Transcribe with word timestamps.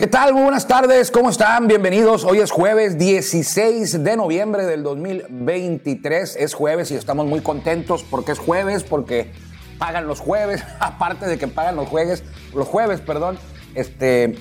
¿Qué 0.00 0.06
tal? 0.06 0.32
Muy 0.32 0.42
buenas 0.44 0.68
tardes, 0.68 1.10
¿cómo 1.10 1.28
están? 1.28 1.66
Bienvenidos. 1.66 2.22
Hoy 2.24 2.38
es 2.38 2.52
jueves 2.52 2.98
16 2.98 4.04
de 4.04 4.16
noviembre 4.16 4.64
del 4.64 4.84
2023. 4.84 6.36
Es 6.36 6.54
jueves 6.54 6.92
y 6.92 6.94
estamos 6.94 7.26
muy 7.26 7.40
contentos 7.40 8.04
porque 8.08 8.30
es 8.30 8.38
jueves, 8.38 8.84
porque 8.84 9.32
pagan 9.76 10.06
los 10.06 10.20
jueves, 10.20 10.62
aparte 10.78 11.26
de 11.26 11.36
que 11.36 11.48
pagan 11.48 11.74
los 11.74 11.88
jueves, 11.88 12.22
los 12.54 12.68
jueves, 12.68 13.00
perdón. 13.00 13.40
Este, 13.74 14.36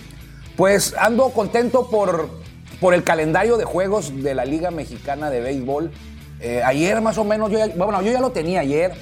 pues 0.55 0.93
ando 0.95 1.29
contento 1.31 1.89
por, 1.89 2.29
por 2.79 2.93
el 2.93 3.03
calendario 3.03 3.57
de 3.57 3.65
juegos 3.65 4.21
de 4.21 4.35
la 4.35 4.45
Liga 4.45 4.69
Mexicana 4.69 5.31
de 5.31 5.39
Béisbol. 5.41 5.91
Eh, 6.39 6.61
ayer 6.63 7.01
más 7.01 7.17
o 7.17 7.23
menos, 7.23 7.49
yo 7.49 7.57
ya- 7.57 7.73
bueno, 7.75 7.99
yo 8.03 8.11
ya 8.11 8.21
lo 8.21 8.31
tenía 8.31 8.59
ayer, 8.59 8.93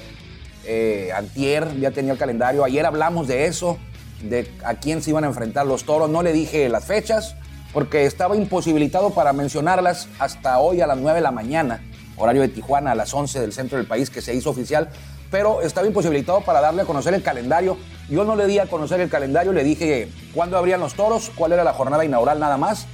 eh, 0.64 1.10
antier 1.14 1.78
ya 1.78 1.90
tenía 1.90 2.12
el 2.14 2.18
calendario. 2.18 2.64
Ayer 2.64 2.86
hablamos 2.86 3.28
de 3.28 3.44
eso, 3.44 3.76
de 4.22 4.50
a 4.64 4.74
quién 4.74 5.02
se 5.02 5.10
iban 5.10 5.24
a 5.24 5.28
enfrentar 5.28 5.66
los 5.66 5.84
toros. 5.84 6.10
No 6.10 6.22
le 6.22 6.32
dije 6.32 6.68
las 6.68 6.84
fechas 6.84 7.34
porque 7.72 8.06
estaba 8.06 8.36
imposibilitado 8.36 9.10
para 9.10 9.32
mencionarlas 9.32 10.08
hasta 10.18 10.58
hoy 10.58 10.80
a 10.80 10.86
las 10.86 10.98
9 10.98 11.18
de 11.18 11.22
la 11.22 11.30
mañana, 11.30 11.82
horario 12.16 12.42
de 12.42 12.48
Tijuana, 12.48 12.92
a 12.92 12.94
las 12.94 13.12
11 13.12 13.40
del 13.40 13.52
centro 13.52 13.78
del 13.78 13.86
país 13.86 14.10
que 14.10 14.22
se 14.22 14.34
hizo 14.34 14.50
oficial. 14.50 14.88
Pero 15.30 15.60
estaba 15.60 15.86
imposibilitado 15.86 16.40
para 16.40 16.60
darle 16.60 16.82
a 16.82 16.84
conocer 16.84 17.12
el 17.12 17.22
calendario. 17.22 17.76
Yo 18.08 18.24
no 18.24 18.36
le 18.36 18.46
di 18.46 18.58
a 18.58 18.66
conocer 18.66 19.00
el 19.00 19.10
calendario, 19.10 19.52
le 19.52 19.64
dije 19.64 20.08
cuándo 20.32 20.56
abrían 20.56 20.80
los 20.80 20.94
toros, 20.94 21.30
cuál 21.34 21.52
era 21.52 21.64
la 21.64 21.72
jornada 21.72 22.04
inaugural 22.04 22.38
nada 22.38 22.56
más. 22.56 22.86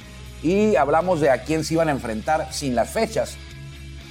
Y 0.43 0.75
hablamos 0.77 1.21
de 1.21 1.31
a 1.31 1.43
quién 1.43 1.63
se 1.63 1.75
iban 1.75 1.89
a 1.89 1.93
enfrentar 1.93 2.49
sin 2.53 2.75
las 2.75 2.91
fechas. 2.91 3.37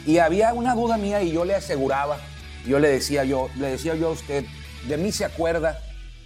Y 0.06 0.20
había 0.20 0.54
una 0.54 0.76
duda 0.76 0.98
mía 0.98 1.22
y 1.22 1.32
yo 1.32 1.46
le 1.46 1.56
aseguraba, 1.56 2.18
yo 2.66 2.80
le 2.80 2.88
decía 2.88 3.24
yo, 3.24 3.50
le 3.58 3.72
decía 3.72 3.96
yo 3.96 4.08
a 4.08 4.12
usted, 4.12 4.46
de 4.88 4.98
mí 4.98 5.12
se 5.12 5.26
acuerda 5.26 5.80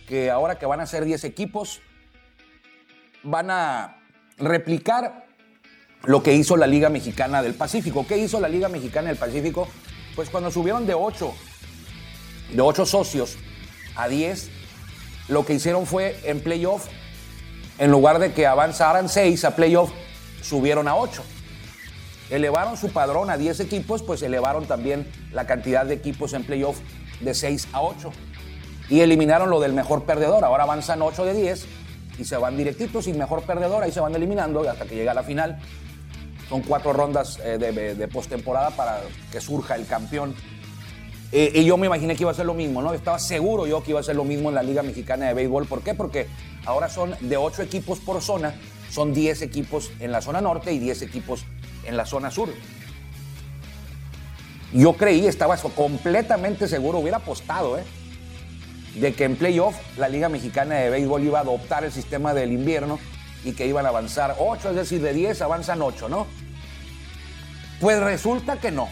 que 0.07 0.29
ahora 0.29 0.57
que 0.57 0.66
van 0.66 0.79
a 0.79 0.85
ser 0.85 1.05
10 1.05 1.23
equipos, 1.23 1.81
van 3.23 3.49
a 3.49 3.97
replicar 4.38 5.25
lo 6.03 6.21
que 6.21 6.33
hizo 6.33 6.57
la 6.57 6.67
Liga 6.67 6.89
Mexicana 6.89 7.41
del 7.41 7.55
Pacífico. 7.55 8.05
¿Qué 8.07 8.17
hizo 8.17 8.39
la 8.39 8.49
Liga 8.49 8.69
Mexicana 8.69 9.09
del 9.09 9.17
Pacífico? 9.17 9.67
Pues 10.16 10.29
cuando 10.29 10.51
subieron 10.51 10.85
de 10.85 10.93
8, 10.93 11.33
de 12.53 12.61
8 12.61 12.85
socios 12.85 13.38
a 13.95 14.07
10, 14.07 14.49
lo 15.29 15.45
que 15.45 15.53
hicieron 15.53 15.85
fue 15.85 16.19
en 16.23 16.41
playoff, 16.41 16.87
en 17.79 17.91
lugar 17.91 18.19
de 18.19 18.33
que 18.33 18.45
avanzaran 18.45 19.09
6 19.09 19.43
a 19.45 19.55
playoff, 19.55 19.91
subieron 20.41 20.87
a 20.87 20.95
8 20.95 21.23
elevaron 22.29 22.77
su 22.77 22.89
padrón 22.89 23.29
a 23.29 23.37
10 23.37 23.59
equipos, 23.61 24.01
pues 24.01 24.22
elevaron 24.22 24.66
también 24.66 25.07
la 25.31 25.45
cantidad 25.45 25.85
de 25.85 25.93
equipos 25.93 26.33
en 26.33 26.43
playoff 26.43 26.79
de 27.19 27.33
6 27.33 27.67
a 27.73 27.81
8. 27.81 28.11
Y 28.90 29.00
eliminaron 29.00 29.50
lo 29.50 29.59
del 29.59 29.73
mejor 29.73 30.03
perdedor. 30.03 30.44
Ahora 30.44 30.63
avanzan 30.63 31.01
8 31.01 31.25
de 31.25 31.34
10 31.34 31.66
y 32.19 32.25
se 32.25 32.38
van 32.38 32.57
directitos 32.57 33.06
sin 33.06 33.18
mejor 33.18 33.44
perdedor. 33.44 33.84
Ahí 33.84 33.91
se 33.91 34.00
van 34.00 34.16
eliminando 34.16 34.69
hasta 34.69 34.85
que 34.85 34.96
llega 34.96 35.13
la 35.13 35.23
final. 35.23 35.59
Son 36.50 36.62
cuatro 36.62 36.94
rondas 36.94 37.40
eh, 37.44 37.57
de 37.57 38.07
postemporada 38.07 38.69
para 38.72 39.01
que 39.31 39.41
surja 39.41 39.75
el 39.75 39.88
campeón. 39.88 40.35
Eh, 41.31 41.51
y 41.53 41.66
yo 41.66 41.75
me 41.75 41.88
imaginé 41.88 42.16
que 42.16 42.23
iba 42.23 42.31
a 42.31 42.34
ser 42.34 42.46
lo 42.46 42.53
mismo, 42.53 42.81
¿no? 42.81 42.94
Estaba 42.94 43.19
seguro 43.19 43.68
yo 43.68 43.84
que 43.84 43.91
iba 43.91 44.00
a 44.00 44.03
ser 44.03 44.16
lo 44.16 44.23
mismo 44.23 44.50
en 44.50 44.56
la 44.56 44.63
Liga 44.63 44.84
Mexicana 44.84 45.28
de 45.28 45.34
Béisbol. 45.34 45.66
¿Por 45.66 45.81
qué? 45.81 45.94
Porque 45.94 46.28
ahora 46.66 46.88
son 46.88 47.16
de 47.19 47.35
8 47.35 47.63
equipos 47.63 48.00
por 48.00 48.22
zona, 48.22 48.56
son 48.90 49.13
10 49.13 49.41
equipos 49.41 49.91
en 50.00 50.12
la 50.13 50.22
zona 50.22 50.40
norte 50.40 50.72
y 50.72 50.79
10 50.79 51.02
equipos 51.02 51.44
en 51.85 51.97
la 51.97 52.06
zona 52.06 52.31
sur. 52.31 52.50
Yo 54.72 54.94
creí, 54.94 55.25
estaba 55.25 55.57
completamente 55.57 56.67
seguro, 56.69 57.00
hubiera 57.00 57.17
apostado, 57.17 57.78
¿eh? 57.78 57.84
De 58.95 59.13
que 59.13 59.25
en 59.25 59.35
playoff 59.35 59.75
la 59.97 60.09
Liga 60.09 60.29
Mexicana 60.29 60.75
de 60.75 60.89
Béisbol 60.89 61.23
iba 61.23 61.39
a 61.39 61.41
adoptar 61.41 61.83
el 61.83 61.91
sistema 61.91 62.33
del 62.33 62.51
invierno 62.51 63.00
y 63.44 63.53
que 63.53 63.67
iban 63.67 63.85
a 63.85 63.89
avanzar 63.89 64.35
8, 64.39 64.69
es 64.72 64.75
decir, 64.75 65.01
de 65.01 65.13
10 65.13 65.41
avanzan 65.41 65.81
8, 65.81 66.09
¿no? 66.09 66.28
Pues 67.79 68.00
resulta 68.00 68.57
que 68.57 68.72
no. 68.72 68.88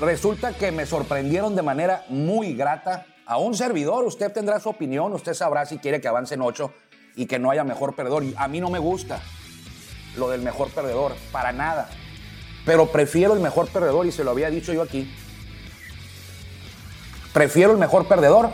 Resulta 0.00 0.52
que 0.52 0.70
me 0.72 0.86
sorprendieron 0.86 1.56
de 1.56 1.62
manera 1.62 2.04
muy 2.08 2.54
grata 2.54 3.06
a 3.24 3.38
un 3.38 3.54
servidor. 3.54 4.04
Usted 4.04 4.32
tendrá 4.32 4.60
su 4.60 4.68
opinión, 4.68 5.12
usted 5.12 5.34
sabrá 5.34 5.64
si 5.66 5.78
quiere 5.78 6.00
que 6.00 6.08
avancen 6.08 6.42
8 6.42 6.72
y 7.16 7.26
que 7.26 7.38
no 7.38 7.50
haya 7.50 7.64
mejor 7.64 7.94
perdedor. 7.94 8.24
Y 8.24 8.34
a 8.36 8.48
mí 8.48 8.60
no 8.60 8.70
me 8.70 8.78
gusta 8.78 9.20
lo 10.16 10.28
del 10.28 10.42
mejor 10.42 10.70
perdedor, 10.70 11.14
para 11.32 11.52
nada. 11.52 11.88
Pero 12.64 12.90
prefiero 12.92 13.34
el 13.34 13.40
mejor 13.40 13.68
perdedor 13.68 14.06
y 14.06 14.12
se 14.12 14.24
lo 14.24 14.30
había 14.30 14.50
dicho 14.50 14.72
yo 14.72 14.82
aquí. 14.82 15.12
Prefiero 17.32 17.72
el 17.72 17.78
mejor 17.78 18.06
perdedor 18.08 18.50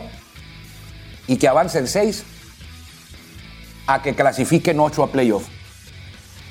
y 1.27 1.37
que 1.37 1.47
avancen 1.47 1.87
6 1.87 2.23
a 3.87 4.01
que 4.01 4.15
clasifiquen 4.15 4.79
8 4.79 5.03
a 5.03 5.11
playoff. 5.11 5.47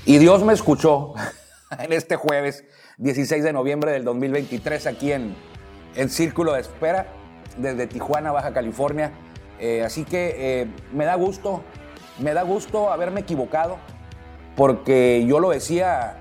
Y 0.07 0.19
Dios 0.19 0.45
me 0.45 0.53
escuchó 0.53 1.15
en 1.79 1.93
este 1.93 2.17
jueves 2.17 2.65
16 2.99 3.43
de 3.43 3.53
noviembre 3.53 3.93
del 3.93 4.05
2023 4.05 4.87
aquí 4.87 5.13
en, 5.13 5.35
en 5.95 6.11
Círculo 6.11 6.53
de 6.53 6.61
Espera 6.61 7.09
desde 7.57 7.87
Tijuana, 7.87 8.33
Baja 8.33 8.53
California. 8.53 9.13
Eh, 9.59 9.83
así 9.85 10.05
que 10.05 10.35
eh, 10.37 10.67
me 10.93 11.05
da 11.05 11.15
gusto, 11.15 11.63
me 12.19 12.35
da 12.35 12.43
gusto 12.43 12.91
haberme 12.91 13.21
equivocado 13.21 13.79
porque 14.57 15.25
yo 15.27 15.41
lo 15.41 15.51
decía, 15.51 16.19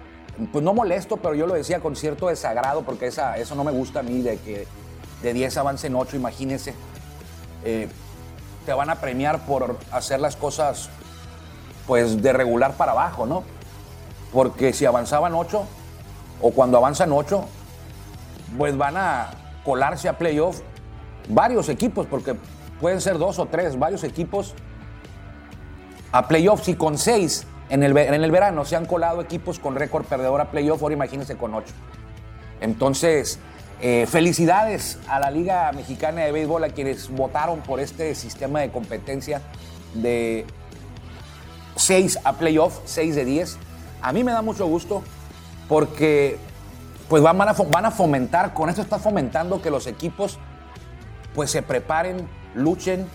pues 0.51 0.63
no 0.63 0.73
molesto, 0.73 1.17
pero 1.17 1.35
yo 1.35 1.45
lo 1.45 1.53
decía 1.53 1.79
con 1.79 1.95
cierto 1.95 2.27
desagrado 2.27 2.83
porque 2.83 3.07
esa, 3.07 3.37
eso 3.37 3.55
no 3.55 3.63
me 3.63 3.71
gusta 3.71 3.99
a 3.99 4.03
mí 4.03 4.21
de 4.21 4.37
que 4.37 4.65
de 5.21 5.33
10 5.33 5.57
avancen 5.57 5.95
8, 5.95 6.15
imagínense. 6.15 6.73
Eh, 7.63 7.87
te 8.65 8.73
van 8.73 8.89
a 8.89 8.95
premiar 8.95 9.45
por 9.45 9.77
hacer 9.91 10.19
las 10.19 10.35
cosas 10.35 10.89
pues 11.87 12.21
de 12.21 12.33
regular 12.33 12.73
para 12.73 12.93
abajo, 12.93 13.25
¿no? 13.25 13.43
Porque 14.31 14.73
si 14.73 14.85
avanzaban 14.85 15.33
8 15.33 15.65
o 16.41 16.51
cuando 16.51 16.77
avanzan 16.77 17.11
8, 17.11 17.45
pues 18.57 18.77
van 18.77 18.97
a 18.97 19.31
colarse 19.63 20.09
a 20.09 20.17
playoff 20.17 20.61
varios 21.29 21.69
equipos, 21.69 22.07
porque 22.07 22.35
pueden 22.79 23.01
ser 23.01 23.17
dos 23.17 23.39
o 23.39 23.45
tres, 23.45 23.77
varios 23.77 24.03
equipos 24.03 24.53
a 26.11 26.27
playoffs 26.27 26.67
y 26.67 26.75
con 26.75 26.97
6 26.97 27.47
en 27.69 27.83
el, 27.83 27.97
en 27.97 28.23
el 28.23 28.31
verano 28.31 28.65
se 28.65 28.75
han 28.75 28.85
colado 28.85 29.21
equipos 29.21 29.57
con 29.57 29.75
récord 29.75 30.05
perdedor 30.05 30.41
a 30.41 30.51
playoff, 30.51 30.81
ahora 30.81 30.93
imagínense 30.93 31.37
con 31.37 31.53
8. 31.53 31.73
Entonces, 32.61 33.39
eh, 33.85 34.07
felicidades 34.07 34.97
a 35.09 35.19
la 35.19 35.29
Liga 35.29 35.69
Mexicana 35.73 36.21
de 36.21 36.31
Béisbol, 36.31 36.63
a 36.63 36.69
quienes 36.69 37.09
votaron 37.09 37.59
por 37.59 37.81
este 37.81 38.15
sistema 38.15 38.61
de 38.61 38.71
competencia 38.71 39.41
de 39.93 40.45
6 41.75 42.19
a 42.23 42.31
playoff, 42.37 42.79
6 42.85 43.13
de 43.13 43.25
10. 43.25 43.57
A 44.01 44.13
mí 44.13 44.23
me 44.23 44.31
da 44.31 44.41
mucho 44.41 44.67
gusto 44.67 45.03
porque 45.67 46.37
pues 47.09 47.21
van 47.21 47.41
a, 47.41 47.51
van 47.51 47.85
a 47.85 47.91
fomentar, 47.91 48.53
con 48.53 48.69
esto 48.69 48.81
está 48.81 48.99
fomentando 48.99 49.61
que 49.61 49.69
los 49.69 49.85
equipos 49.85 50.39
pues 51.35 51.51
se 51.51 51.61
preparen, 51.61 52.29
luchen 52.55 53.05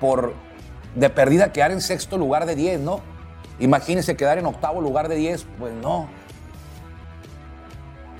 por 0.00 0.34
de 0.96 1.10
perdida 1.10 1.52
quedar 1.52 1.70
en 1.70 1.80
sexto 1.80 2.18
lugar 2.18 2.44
de 2.46 2.56
10, 2.56 2.80
¿no? 2.80 3.02
Imagínense 3.60 4.16
quedar 4.16 4.38
en 4.38 4.46
octavo 4.46 4.80
lugar 4.80 5.06
de 5.06 5.14
10, 5.14 5.46
pues 5.60 5.72
no. 5.74 6.08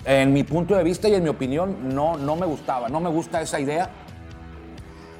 En 0.06 0.32
mi 0.32 0.44
punto 0.44 0.76
de 0.76 0.84
vista 0.84 1.08
y 1.08 1.14
en 1.14 1.24
mi 1.24 1.28
opinión, 1.28 1.92
no, 1.92 2.16
no 2.16 2.36
me 2.36 2.46
gustaba, 2.46 2.88
no 2.88 3.00
me 3.00 3.10
gusta 3.10 3.42
esa 3.42 3.58
idea. 3.58 3.90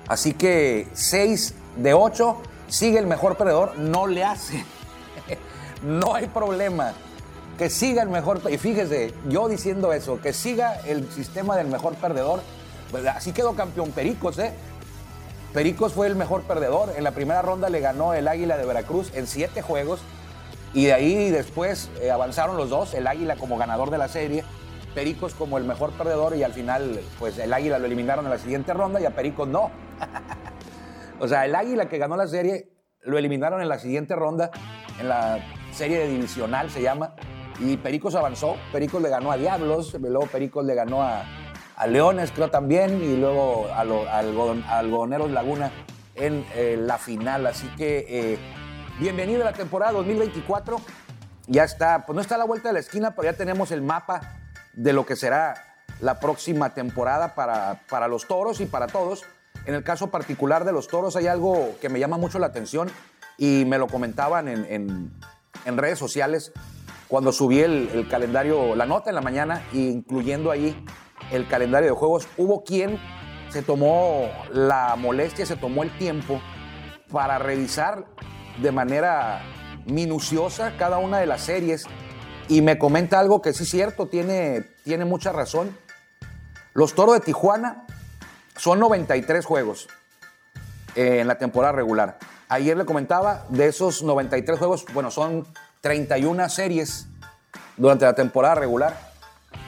Así 0.06 0.32
que 0.32 0.86
6 0.92 1.54
de 1.76 1.92
8, 1.92 2.36
sigue 2.68 3.00
el 3.00 3.08
mejor 3.08 3.36
perdedor, 3.36 3.76
no 3.76 4.06
le 4.06 4.22
hace. 4.22 4.64
no 5.82 6.14
hay 6.14 6.28
problema. 6.28 6.92
Que 7.58 7.68
siga 7.68 8.02
el 8.02 8.10
mejor, 8.10 8.40
y 8.48 8.58
fíjese, 8.58 9.12
yo 9.28 9.48
diciendo 9.48 9.92
eso, 9.92 10.20
que 10.20 10.32
siga 10.32 10.78
el 10.86 11.10
sistema 11.10 11.56
del 11.56 11.66
mejor 11.66 11.96
perdedor. 11.96 12.40
Pues 12.92 13.04
así 13.06 13.32
quedó 13.32 13.54
campeón 13.54 13.90
Pericos, 13.90 14.38
¿eh? 14.38 14.52
Pericos 15.52 15.94
fue 15.94 16.06
el 16.06 16.14
mejor 16.14 16.42
perdedor. 16.42 16.92
En 16.96 17.02
la 17.02 17.10
primera 17.10 17.42
ronda 17.42 17.70
le 17.70 17.80
ganó 17.80 18.14
el 18.14 18.28
Águila 18.28 18.56
de 18.56 18.66
Veracruz 18.66 19.10
en 19.14 19.26
siete 19.26 19.62
juegos. 19.62 20.00
Y 20.74 20.84
de 20.84 20.92
ahí 20.92 21.30
después 21.30 21.90
eh, 22.00 22.12
avanzaron 22.12 22.56
los 22.56 22.70
dos, 22.70 22.94
el 22.94 23.08
Águila 23.08 23.34
como 23.34 23.56
ganador 23.56 23.90
de 23.90 23.98
la 23.98 24.08
serie, 24.08 24.44
Pericos 24.96 25.34
como 25.34 25.58
el 25.58 25.64
mejor 25.64 25.92
perdedor 25.92 26.34
y 26.36 26.42
al 26.42 26.54
final 26.54 27.00
pues 27.18 27.36
el 27.36 27.52
Águila 27.52 27.78
lo 27.78 27.84
eliminaron 27.84 28.24
en 28.24 28.30
la 28.30 28.38
siguiente 28.38 28.72
ronda 28.72 28.98
y 28.98 29.04
a 29.04 29.14
Pericos 29.14 29.46
no. 29.46 29.70
o 31.20 31.28
sea, 31.28 31.44
el 31.44 31.54
Águila 31.54 31.86
que 31.90 31.98
ganó 31.98 32.16
la 32.16 32.26
serie 32.26 32.70
lo 33.02 33.18
eliminaron 33.18 33.60
en 33.60 33.68
la 33.68 33.78
siguiente 33.78 34.16
ronda, 34.16 34.50
en 34.98 35.10
la 35.10 35.38
serie 35.70 35.98
de 35.98 36.08
divisional 36.08 36.70
se 36.70 36.80
llama, 36.80 37.14
y 37.60 37.76
Pericos 37.76 38.14
avanzó. 38.14 38.56
Pericos 38.72 39.02
le 39.02 39.10
ganó 39.10 39.30
a 39.30 39.36
Diablos, 39.36 39.92
luego 40.00 40.26
Pericos 40.28 40.64
le 40.64 40.74
ganó 40.74 41.02
a, 41.02 41.26
Leones, 41.86 42.32
creo 42.32 42.48
también, 42.48 43.04
y 43.04 43.18
luego 43.18 43.66
a, 43.66 43.80
Algodoneros 44.78 45.30
Laguna 45.30 45.72
en 46.14 46.42
eh, 46.54 46.78
la 46.80 46.96
final. 46.96 47.46
Así 47.46 47.68
que 47.76 48.06
eh, 48.08 48.38
bienvenido 48.98 49.42
a 49.42 49.44
la 49.44 49.52
temporada 49.52 49.92
2024. 49.92 50.80
Ya 51.48 51.64
está, 51.64 52.06
pues 52.06 52.14
no 52.16 52.22
está 52.22 52.36
a 52.36 52.38
la 52.38 52.46
vuelta 52.46 52.70
de 52.70 52.72
la 52.72 52.80
esquina, 52.80 53.14
pero 53.14 53.30
ya 53.30 53.36
tenemos 53.36 53.70
el 53.72 53.82
mapa 53.82 54.45
de 54.76 54.92
lo 54.92 55.04
que 55.04 55.16
será 55.16 55.54
la 56.00 56.20
próxima 56.20 56.74
temporada 56.74 57.34
para, 57.34 57.82
para 57.90 58.06
los 58.06 58.28
toros 58.28 58.60
y 58.60 58.66
para 58.66 58.86
todos. 58.86 59.24
En 59.64 59.74
el 59.74 59.82
caso 59.82 60.08
particular 60.08 60.64
de 60.64 60.72
los 60.72 60.86
toros 60.86 61.16
hay 61.16 61.26
algo 61.26 61.74
que 61.80 61.88
me 61.88 61.98
llama 61.98 62.18
mucho 62.18 62.38
la 62.38 62.46
atención 62.46 62.88
y 63.36 63.64
me 63.66 63.78
lo 63.78 63.88
comentaban 63.88 64.46
en, 64.48 65.10
en 65.64 65.76
redes 65.76 65.98
sociales 65.98 66.52
cuando 67.08 67.32
subí 67.32 67.60
el, 67.60 68.08
calendario, 68.10 68.74
la 68.74 68.86
nota 68.86 69.10
en 69.10 69.14
la 69.14 69.20
mañana, 69.20 69.62
incluyendo 69.72 70.50
ahí 70.50 70.84
el 71.30 71.46
calendario 71.46 71.90
de 71.90 71.96
juegos, 71.96 72.28
hubo 72.36 72.64
quien 72.64 72.98
se 73.48 73.62
tomó 73.62 74.28
la 74.52 74.96
molestia, 74.96 75.46
se 75.46 75.56
tomó 75.56 75.84
el 75.84 75.96
tiempo 75.98 76.40
para 77.10 77.38
revisar 77.38 78.06
de 78.60 78.72
manera 78.72 79.42
minuciosa 79.86 80.74
cada 80.78 80.98
una 80.98 81.18
de 81.18 81.26
las 81.26 81.42
series 81.42 81.86
y 82.48 82.62
me 82.62 82.78
comenta 82.78 83.18
algo 83.18 83.42
que 83.42 83.52
sí 83.52 83.64
es 83.64 83.70
cierto, 83.70 84.06
tiene, 84.06 84.62
tiene 84.84 85.04
mucha 85.04 85.32
razón. 85.32 85.76
Los 86.74 86.94
Toros 86.94 87.14
de 87.14 87.20
Tijuana 87.20 87.86
son 88.56 88.78
93 88.80 89.44
juegos 89.44 89.88
eh, 90.94 91.20
en 91.20 91.28
la 91.28 91.38
temporada 91.38 91.72
regular. 91.72 92.18
Ayer 92.48 92.76
le 92.76 92.84
comentaba, 92.84 93.44
de 93.48 93.66
esos 93.66 94.02
93 94.02 94.58
juegos, 94.58 94.84
bueno, 94.94 95.10
son 95.10 95.46
31 95.80 96.48
series 96.48 97.08
durante 97.76 98.04
la 98.04 98.14
temporada 98.14 98.54
regular 98.54 98.96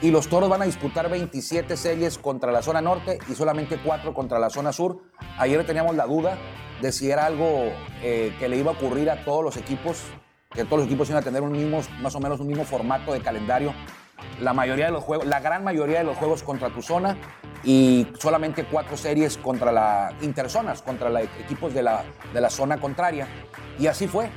y 0.01 0.11
los 0.11 0.27
Toros 0.29 0.49
van 0.49 0.61
a 0.61 0.65
disputar 0.65 1.09
27 1.09 1.75
series 1.75 2.17
contra 2.17 2.51
la 2.51 2.61
zona 2.61 2.81
norte 2.81 3.19
y 3.27 3.35
solamente 3.35 3.79
4 3.83 4.13
contra 4.13 4.39
la 4.39 4.49
zona 4.49 4.71
sur. 4.71 5.01
Ayer 5.37 5.65
teníamos 5.65 5.95
la 5.95 6.05
duda 6.05 6.37
de 6.81 6.91
si 6.91 7.11
era 7.11 7.25
algo 7.25 7.71
eh, 8.01 8.33
que 8.39 8.47
le 8.47 8.57
iba 8.57 8.71
a 8.71 8.75
ocurrir 8.75 9.09
a 9.09 9.25
todos 9.25 9.43
los 9.43 9.57
equipos, 9.57 10.03
que 10.53 10.65
todos 10.65 10.79
los 10.79 10.87
equipos 10.87 11.07
iban 11.09 11.21
a 11.21 11.23
tener 11.23 11.43
un 11.43 11.51
mismo, 11.51 11.81
más 12.01 12.15
o 12.15 12.19
menos 12.19 12.39
un 12.39 12.47
mismo 12.47 12.63
formato 12.63 13.13
de 13.13 13.21
calendario. 13.21 13.71
La 14.41 14.51
mayoría 14.51 14.85
de 14.85 14.91
los 14.91 15.03
juegos, 15.03 15.27
la 15.27 15.39
gran 15.39 15.63
mayoría 15.63 15.99
de 15.99 16.05
los 16.05 16.17
juegos 16.17 16.41
contra 16.41 16.69
tu 16.69 16.81
zona 16.81 17.15
y 17.63 18.07
solamente 18.17 18.65
cuatro 18.65 18.97
series 18.97 19.37
contra 19.37 19.71
la 19.71 20.11
interzonas, 20.21 20.81
contra 20.81 21.09
los 21.09 21.21
equipos 21.39 21.73
de 21.73 21.83
la, 21.83 22.03
de 22.33 22.41
la 22.41 22.49
zona 22.49 22.79
contraria. 22.79 23.27
Y 23.77 23.85
así 23.85 24.07
fue. 24.07 24.29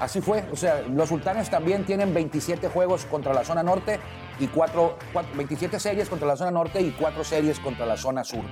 Así 0.00 0.20
fue, 0.20 0.44
o 0.52 0.56
sea, 0.56 0.80
los 0.82 1.08
sultanes 1.08 1.50
también 1.50 1.84
tienen 1.84 2.14
27 2.14 2.68
juegos 2.68 3.04
contra 3.04 3.34
la 3.34 3.44
zona 3.44 3.64
norte 3.64 3.98
y 4.38 4.46
4, 4.46 4.96
27 5.34 5.80
series 5.80 6.08
contra 6.08 6.28
la 6.28 6.36
zona 6.36 6.52
norte 6.52 6.80
y 6.80 6.92
4 6.92 7.24
series 7.24 7.58
contra 7.58 7.84
la 7.84 7.96
zona 7.96 8.22
sur. 8.22 8.44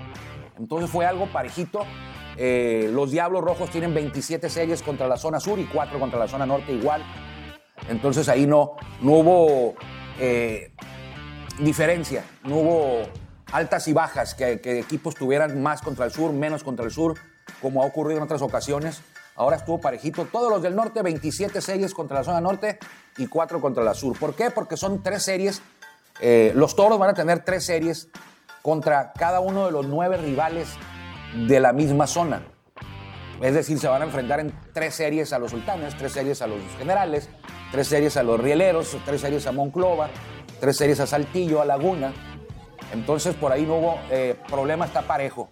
Entonces 0.58 0.90
fue 0.90 1.06
algo 1.06 1.26
parejito. 1.26 1.86
Eh, 2.36 2.90
los 2.92 3.10
Diablos 3.10 3.42
Rojos 3.42 3.70
tienen 3.70 3.94
27 3.94 4.50
series 4.50 4.82
contra 4.82 5.08
la 5.08 5.16
zona 5.16 5.40
sur 5.40 5.58
y 5.58 5.64
4 5.64 5.98
contra 5.98 6.18
la 6.18 6.28
zona 6.28 6.46
norte 6.46 6.72
igual. 6.72 7.02
Entonces 7.88 8.28
ahí 8.28 8.46
no, 8.46 8.76
no 9.00 9.12
hubo 9.12 9.74
eh, 10.18 10.72
diferencia, 11.58 12.24
no 12.44 12.56
hubo 12.56 13.02
altas 13.52 13.86
y 13.88 13.92
bajas, 13.92 14.34
que, 14.34 14.60
equipos 14.78 15.14
tuvieran 15.14 15.62
más 15.62 15.82
contra 15.82 16.04
el 16.04 16.10
sur, 16.10 16.32
menos 16.32 16.64
contra 16.64 16.84
el 16.84 16.90
sur, 16.90 17.14
como 17.62 17.82
ha 17.82 17.86
ocurrido 17.86 18.18
en 18.18 18.24
otras 18.24 18.42
ocasiones. 18.42 19.02
Ahora 19.34 19.56
estuvo 19.56 19.78
parejito. 19.78 20.24
Todos 20.24 20.50
los 20.50 20.62
del 20.62 20.74
norte, 20.74 21.02
27 21.02 21.60
series 21.60 21.92
contra 21.92 22.18
la 22.18 22.24
zona 22.24 22.40
norte 22.40 22.78
y 23.18 23.26
4 23.26 23.60
contra 23.60 23.84
la 23.84 23.94
sur. 23.94 24.18
¿Por 24.18 24.34
qué? 24.34 24.50
Porque 24.50 24.76
son 24.76 25.02
tres 25.02 25.24
series. 25.24 25.60
Eh, 26.20 26.52
los 26.54 26.74
toros 26.74 26.98
van 26.98 27.10
a 27.10 27.14
tener 27.14 27.44
tres 27.44 27.64
series 27.66 28.08
contra 28.62 29.12
cada 29.12 29.40
uno 29.40 29.66
de 29.66 29.72
los 29.72 29.86
nueve 29.86 30.16
rivales 30.16 30.68
de 31.36 31.60
la 31.60 31.72
misma 31.72 32.06
zona. 32.06 32.42
Es 33.40 33.54
decir, 33.54 33.78
se 33.78 33.88
van 33.88 34.02
a 34.02 34.06
enfrentar 34.06 34.40
en 34.40 34.52
tres 34.72 34.94
series 34.94 35.32
a 35.32 35.38
los 35.38 35.50
sultanes, 35.50 35.96
tres 35.96 36.12
series 36.12 36.40
a 36.40 36.46
los 36.46 36.58
generales, 36.78 37.28
tres 37.70 37.86
series 37.86 38.16
a 38.16 38.22
los 38.22 38.40
rieleros, 38.40 38.96
tres 39.04 39.20
series 39.20 39.46
a 39.46 39.52
Monclova, 39.52 40.08
tres 40.60 40.76
series 40.76 41.00
a 41.00 41.06
Saltillo, 41.06 41.60
a 41.60 41.66
Laguna. 41.66 42.12
Entonces 42.92 43.34
por 43.34 43.52
ahí 43.52 43.64
no 43.66 43.76
hubo 43.76 43.98
eh, 44.10 44.36
problema, 44.48 44.86
está 44.86 45.02
parejo. 45.02 45.50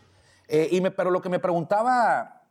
Eh, 0.48 0.68
y 0.72 0.80
pero 0.80 1.10
lo 1.10 1.20
que 1.20 1.28
me 1.28 1.38
preguntaba 1.38 2.44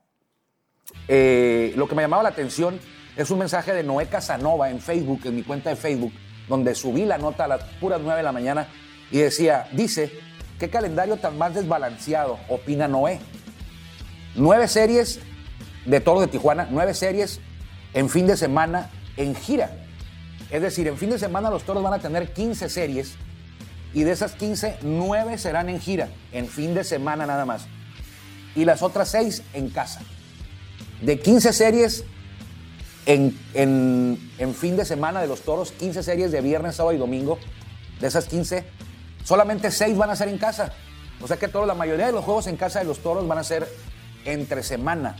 eh, 1.07 1.73
lo 1.75 1.87
que 1.87 1.95
me 1.95 2.01
llamaba 2.01 2.23
la 2.23 2.29
atención 2.29 2.79
es 3.15 3.29
un 3.31 3.39
mensaje 3.39 3.73
de 3.73 3.83
Noé 3.83 4.07
Casanova 4.07 4.69
en 4.69 4.79
Facebook, 4.79 5.21
en 5.25 5.35
mi 5.35 5.43
cuenta 5.43 5.69
de 5.69 5.75
Facebook, 5.75 6.13
donde 6.47 6.75
subí 6.75 7.05
la 7.05 7.17
nota 7.17 7.45
a 7.45 7.47
las 7.47 7.63
puras 7.79 7.99
9 8.01 8.17
de 8.17 8.23
la 8.23 8.31
mañana 8.31 8.67
y 9.11 9.19
decía, 9.19 9.67
dice, 9.71 10.11
¿qué 10.63 10.69
calendario 10.69 11.17
tan 11.17 11.37
más 11.37 11.53
desbalanceado? 11.53 12.39
Opina 12.47 12.87
Noé. 12.87 13.19
Nueve 14.33 14.69
series 14.69 15.19
de 15.85 15.99
Toro 15.99 16.21
de 16.21 16.27
Tijuana, 16.27 16.69
nueve 16.71 16.93
series 16.93 17.41
en 17.93 18.09
fin 18.09 18.27
de 18.27 18.37
semana 18.37 18.89
en 19.17 19.35
gira. 19.35 19.71
Es 20.49 20.61
decir, 20.61 20.87
en 20.87 20.97
fin 20.97 21.09
de 21.09 21.19
semana 21.19 21.49
los 21.49 21.63
toros 21.63 21.83
van 21.83 21.91
a 21.91 21.99
tener 21.99 22.31
15 22.31 22.69
series 22.69 23.15
y 23.93 24.03
de 24.03 24.13
esas 24.13 24.35
15, 24.35 24.77
9 24.83 25.37
serán 25.37 25.67
en 25.67 25.81
gira, 25.81 26.07
en 26.31 26.47
fin 26.47 26.73
de 26.73 26.85
semana 26.85 27.25
nada 27.25 27.43
más. 27.43 27.65
Y 28.55 28.63
las 28.63 28.83
otras 28.83 29.09
6 29.09 29.43
en 29.55 29.69
casa 29.69 29.99
de 31.01 31.19
15 31.19 31.51
series 31.51 32.05
en, 33.05 33.35
fin 34.55 34.77
de 34.77 34.85
semana 34.85 35.19
de 35.19 35.27
los 35.27 35.41
toros, 35.41 35.73
15 35.73 36.03
series 36.03 36.31
de 36.31 36.39
viernes, 36.39 36.77
sábado 36.77 36.95
y 36.95 36.99
domingo. 36.99 37.37
De 37.99 38.07
esas 38.07 38.25
15, 38.27 38.63
solamente 39.23 39.71
6 39.71 39.97
van 39.97 40.09
a 40.09 40.15
ser 40.15 40.27
en 40.27 40.37
casa. 40.37 40.71
O 41.21 41.27
sea 41.27 41.37
que 41.37 41.47
toda 41.47 41.65
la 41.65 41.73
mayoría 41.73 42.07
de 42.07 42.11
los 42.11 42.25
juegos 42.25 42.47
en 42.47 42.57
casa 42.57 42.79
de 42.79 42.85
los 42.85 42.99
toros 42.99 43.27
van 43.27 43.37
a 43.37 43.43
ser 43.43 43.67
entre 44.25 44.63
semana. 44.63 45.15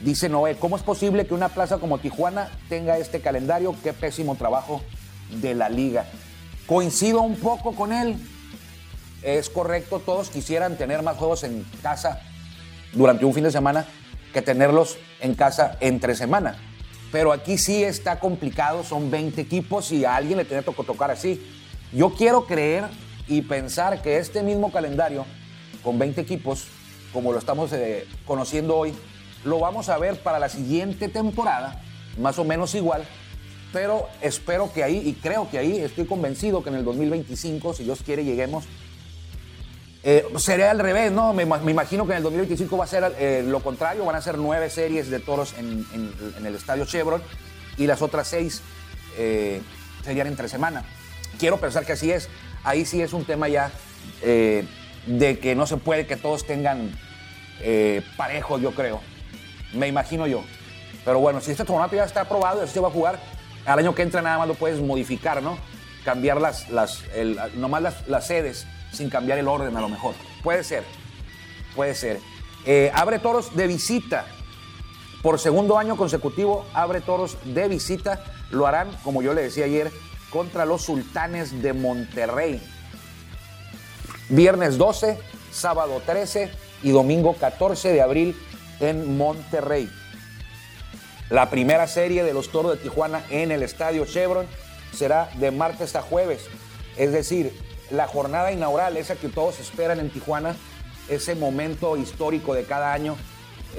Dice 0.00 0.28
Noé, 0.28 0.56
¿cómo 0.56 0.76
es 0.76 0.82
posible 0.82 1.26
que 1.26 1.34
una 1.34 1.48
plaza 1.48 1.78
como 1.78 1.98
Tijuana 1.98 2.50
tenga 2.68 2.98
este 2.98 3.20
calendario? 3.20 3.74
Qué 3.82 3.92
pésimo 3.92 4.36
trabajo 4.36 4.82
de 5.40 5.54
la 5.54 5.68
liga. 5.68 6.04
Coincido 6.66 7.22
un 7.22 7.36
poco 7.36 7.74
con 7.74 7.92
él. 7.92 8.16
Es 9.22 9.48
correcto, 9.48 10.00
todos 10.00 10.28
quisieran 10.28 10.76
tener 10.76 11.02
más 11.02 11.16
juegos 11.16 11.42
en 11.44 11.64
casa 11.82 12.20
durante 12.92 13.24
un 13.24 13.34
fin 13.34 13.44
de 13.44 13.50
semana, 13.50 13.86
que 14.32 14.42
tenerlos 14.42 14.98
en 15.20 15.34
casa 15.34 15.76
entre 15.80 16.14
semana. 16.14 16.56
Pero 17.10 17.32
aquí 17.32 17.56
sí 17.56 17.82
está 17.82 18.20
complicado, 18.20 18.84
son 18.84 19.10
20 19.10 19.40
equipos 19.40 19.90
y 19.92 20.04
a 20.04 20.16
alguien 20.16 20.38
le 20.38 20.44
tiene 20.44 20.62
que 20.62 20.72
tocar 20.72 21.10
así. 21.10 21.55
Yo 21.96 22.10
quiero 22.10 22.44
creer 22.44 22.84
y 23.26 23.40
pensar 23.40 24.02
que 24.02 24.18
este 24.18 24.42
mismo 24.42 24.70
calendario, 24.70 25.24
con 25.82 25.98
20 25.98 26.20
equipos, 26.20 26.66
como 27.10 27.32
lo 27.32 27.38
estamos 27.38 27.72
eh, 27.72 28.06
conociendo 28.26 28.76
hoy, 28.76 28.92
lo 29.44 29.58
vamos 29.58 29.88
a 29.88 29.96
ver 29.96 30.18
para 30.20 30.38
la 30.38 30.50
siguiente 30.50 31.08
temporada, 31.08 31.82
más 32.20 32.38
o 32.38 32.44
menos 32.44 32.74
igual, 32.74 33.04
pero 33.72 34.06
espero 34.20 34.70
que 34.72 34.84
ahí, 34.84 35.02
y 35.06 35.14
creo 35.14 35.48
que 35.50 35.56
ahí, 35.56 35.78
estoy 35.78 36.04
convencido 36.04 36.62
que 36.62 36.68
en 36.68 36.74
el 36.74 36.84
2025, 36.84 37.72
si 37.72 37.84
Dios 37.84 38.02
quiere, 38.04 38.24
lleguemos 38.24 38.64
eh, 40.08 40.24
sería 40.36 40.70
al 40.70 40.78
revés, 40.78 41.10
¿no? 41.10 41.32
Me, 41.32 41.42
imagino 41.42 42.06
que 42.06 42.12
en 42.12 42.18
el 42.18 42.22
2025 42.22 42.76
va 42.76 42.84
a 42.84 42.86
ser 42.86 43.12
eh, 43.18 43.42
lo 43.44 43.58
contrario, 43.58 44.04
van 44.04 44.14
a 44.14 44.22
ser 44.22 44.38
nueve 44.38 44.70
series 44.70 45.10
de 45.10 45.18
toros 45.18 45.54
en, 45.58 45.84
el 46.44 46.54
estadio 46.54 46.84
Chevron 46.84 47.20
y 47.76 47.88
las 47.88 48.02
otras 48.02 48.28
seis 48.28 48.62
eh, 49.18 49.60
serían 50.04 50.28
entre 50.28 50.48
semana. 50.48 50.84
Quiero 51.38 51.58
pensar 51.58 51.84
que 51.84 51.92
así 51.92 52.10
es. 52.10 52.28
Ahí 52.64 52.84
sí 52.84 53.00
es 53.00 53.12
un 53.12 53.24
tema 53.24 53.48
ya 53.48 53.70
de 54.22 55.38
que 55.40 55.54
no 55.54 55.66
se 55.66 55.76
puede 55.76 56.06
que 56.06 56.16
todos 56.16 56.46
tengan 56.46 56.90
parejo, 58.16 58.58
yo 58.58 58.72
creo. 58.72 59.00
Me 59.72 59.88
imagino 59.88 60.26
yo. 60.26 60.42
Pero 61.04 61.20
bueno, 61.20 61.40
si 61.40 61.52
este 61.52 61.64
torneo 61.64 61.88
ya 61.92 62.04
está 62.04 62.22
aprobado, 62.22 62.62
así 62.62 62.72
se 62.74 62.80
va 62.80 62.88
a 62.88 62.90
jugar, 62.90 63.20
al 63.64 63.78
año 63.78 63.94
que 63.94 64.02
entra 64.02 64.22
nada 64.22 64.38
más 64.38 64.48
lo 64.48 64.54
puedes 64.54 64.80
modificar, 64.80 65.42
¿no? 65.42 65.58
cambiar 66.04 66.40
las, 66.40 66.68
las, 66.70 67.02
el- 67.16 67.36
nomás 67.56 67.82
las, 67.82 68.06
las 68.08 68.26
sedes 68.28 68.64
sin 68.92 69.10
cambiar 69.10 69.38
el 69.38 69.48
orden 69.48 69.76
a 69.76 69.80
lo 69.80 69.88
mejor. 69.88 70.14
Puede 70.44 70.62
ser, 70.62 70.84
puede 71.74 71.94
ser. 71.96 72.20
Eh, 72.64 72.90
abre 72.94 73.18
toros 73.18 73.56
de 73.56 73.66
visita. 73.66 74.24
Por 75.22 75.40
segundo 75.40 75.78
año 75.78 75.96
consecutivo, 75.96 76.64
abre 76.74 77.00
toros 77.00 77.36
de 77.44 77.66
visita. 77.68 78.22
Lo 78.50 78.68
harán, 78.68 78.88
como 79.02 79.20
yo 79.22 79.34
le 79.34 79.42
decía 79.42 79.64
ayer, 79.64 79.90
contra 80.36 80.66
los 80.66 80.82
sultanes 80.82 81.62
de 81.62 81.72
Monterrey. 81.72 82.60
Viernes 84.28 84.76
12, 84.76 85.18
sábado 85.50 86.02
13 86.04 86.50
y 86.82 86.90
domingo 86.90 87.32
14 87.36 87.90
de 87.90 88.02
abril 88.02 88.36
en 88.80 89.16
Monterrey. 89.16 89.88
La 91.30 91.48
primera 91.48 91.86
serie 91.86 92.22
de 92.22 92.34
los 92.34 92.50
Toros 92.50 92.72
de 92.72 92.82
Tijuana 92.82 93.24
en 93.30 93.50
el 93.50 93.62
Estadio 93.62 94.04
Chevron 94.04 94.46
será 94.92 95.30
de 95.36 95.52
martes 95.52 95.96
a 95.96 96.02
jueves. 96.02 96.48
Es 96.98 97.12
decir, 97.12 97.58
la 97.88 98.06
jornada 98.06 98.52
inaugural, 98.52 98.98
esa 98.98 99.16
que 99.16 99.30
todos 99.30 99.58
esperan 99.58 100.00
en 100.00 100.10
Tijuana, 100.10 100.54
ese 101.08 101.34
momento 101.34 101.96
histórico 101.96 102.52
de 102.52 102.64
cada 102.64 102.92
año, 102.92 103.16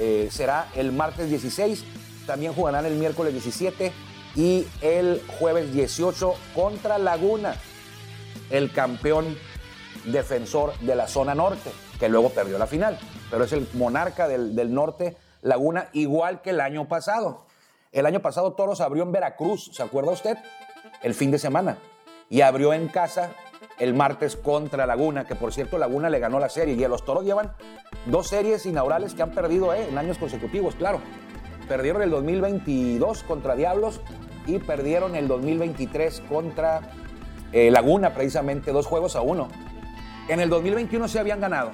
eh, 0.00 0.28
será 0.32 0.66
el 0.74 0.90
martes 0.90 1.30
16. 1.30 1.84
También 2.26 2.52
jugarán 2.52 2.84
el 2.84 2.94
miércoles 2.94 3.32
17 3.32 3.92
y 4.38 4.68
el 4.82 5.20
jueves 5.40 5.72
18 5.72 6.32
contra 6.54 6.96
Laguna, 6.96 7.56
el 8.50 8.72
campeón 8.72 9.36
defensor 10.04 10.78
de 10.78 10.94
la 10.94 11.08
zona 11.08 11.34
norte, 11.34 11.72
que 11.98 12.08
luego 12.08 12.30
perdió 12.30 12.56
la 12.56 12.68
final. 12.68 12.96
Pero 13.32 13.42
es 13.42 13.52
el 13.52 13.66
monarca 13.74 14.28
del, 14.28 14.54
del 14.54 14.72
norte, 14.72 15.16
Laguna, 15.42 15.88
igual 15.92 16.40
que 16.40 16.50
el 16.50 16.60
año 16.60 16.86
pasado. 16.86 17.46
El 17.90 18.06
año 18.06 18.20
pasado 18.20 18.52
Toros 18.52 18.80
abrió 18.80 19.02
en 19.02 19.10
Veracruz, 19.10 19.70
¿se 19.72 19.82
acuerda 19.82 20.12
usted? 20.12 20.38
El 21.02 21.14
fin 21.14 21.32
de 21.32 21.40
semana. 21.40 21.78
Y 22.30 22.42
abrió 22.42 22.72
en 22.72 22.86
casa 22.86 23.32
el 23.80 23.92
martes 23.92 24.36
contra 24.36 24.86
Laguna, 24.86 25.24
que 25.24 25.34
por 25.34 25.52
cierto 25.52 25.78
Laguna 25.78 26.10
le 26.10 26.20
ganó 26.20 26.38
la 26.38 26.48
serie. 26.48 26.76
Y 26.76 26.88
los 26.88 27.04
Toros 27.04 27.24
llevan 27.24 27.54
dos 28.06 28.28
series 28.28 28.66
inaugurales 28.66 29.14
que 29.14 29.22
han 29.22 29.32
perdido 29.32 29.74
eh, 29.74 29.88
en 29.88 29.98
años 29.98 30.16
consecutivos, 30.16 30.76
claro. 30.76 31.00
Perdieron 31.66 32.02
el 32.02 32.10
2022 32.10 33.24
contra 33.24 33.56
Diablos 33.56 34.00
y 34.48 34.58
perdieron 34.58 35.14
el 35.14 35.28
2023 35.28 36.22
contra 36.28 36.80
eh, 37.52 37.70
Laguna, 37.70 38.14
precisamente, 38.14 38.72
dos 38.72 38.86
juegos 38.86 39.14
a 39.14 39.20
uno. 39.20 39.48
En 40.28 40.40
el 40.40 40.48
2021 40.48 41.06
se 41.06 41.18
habían 41.18 41.40
ganado 41.40 41.70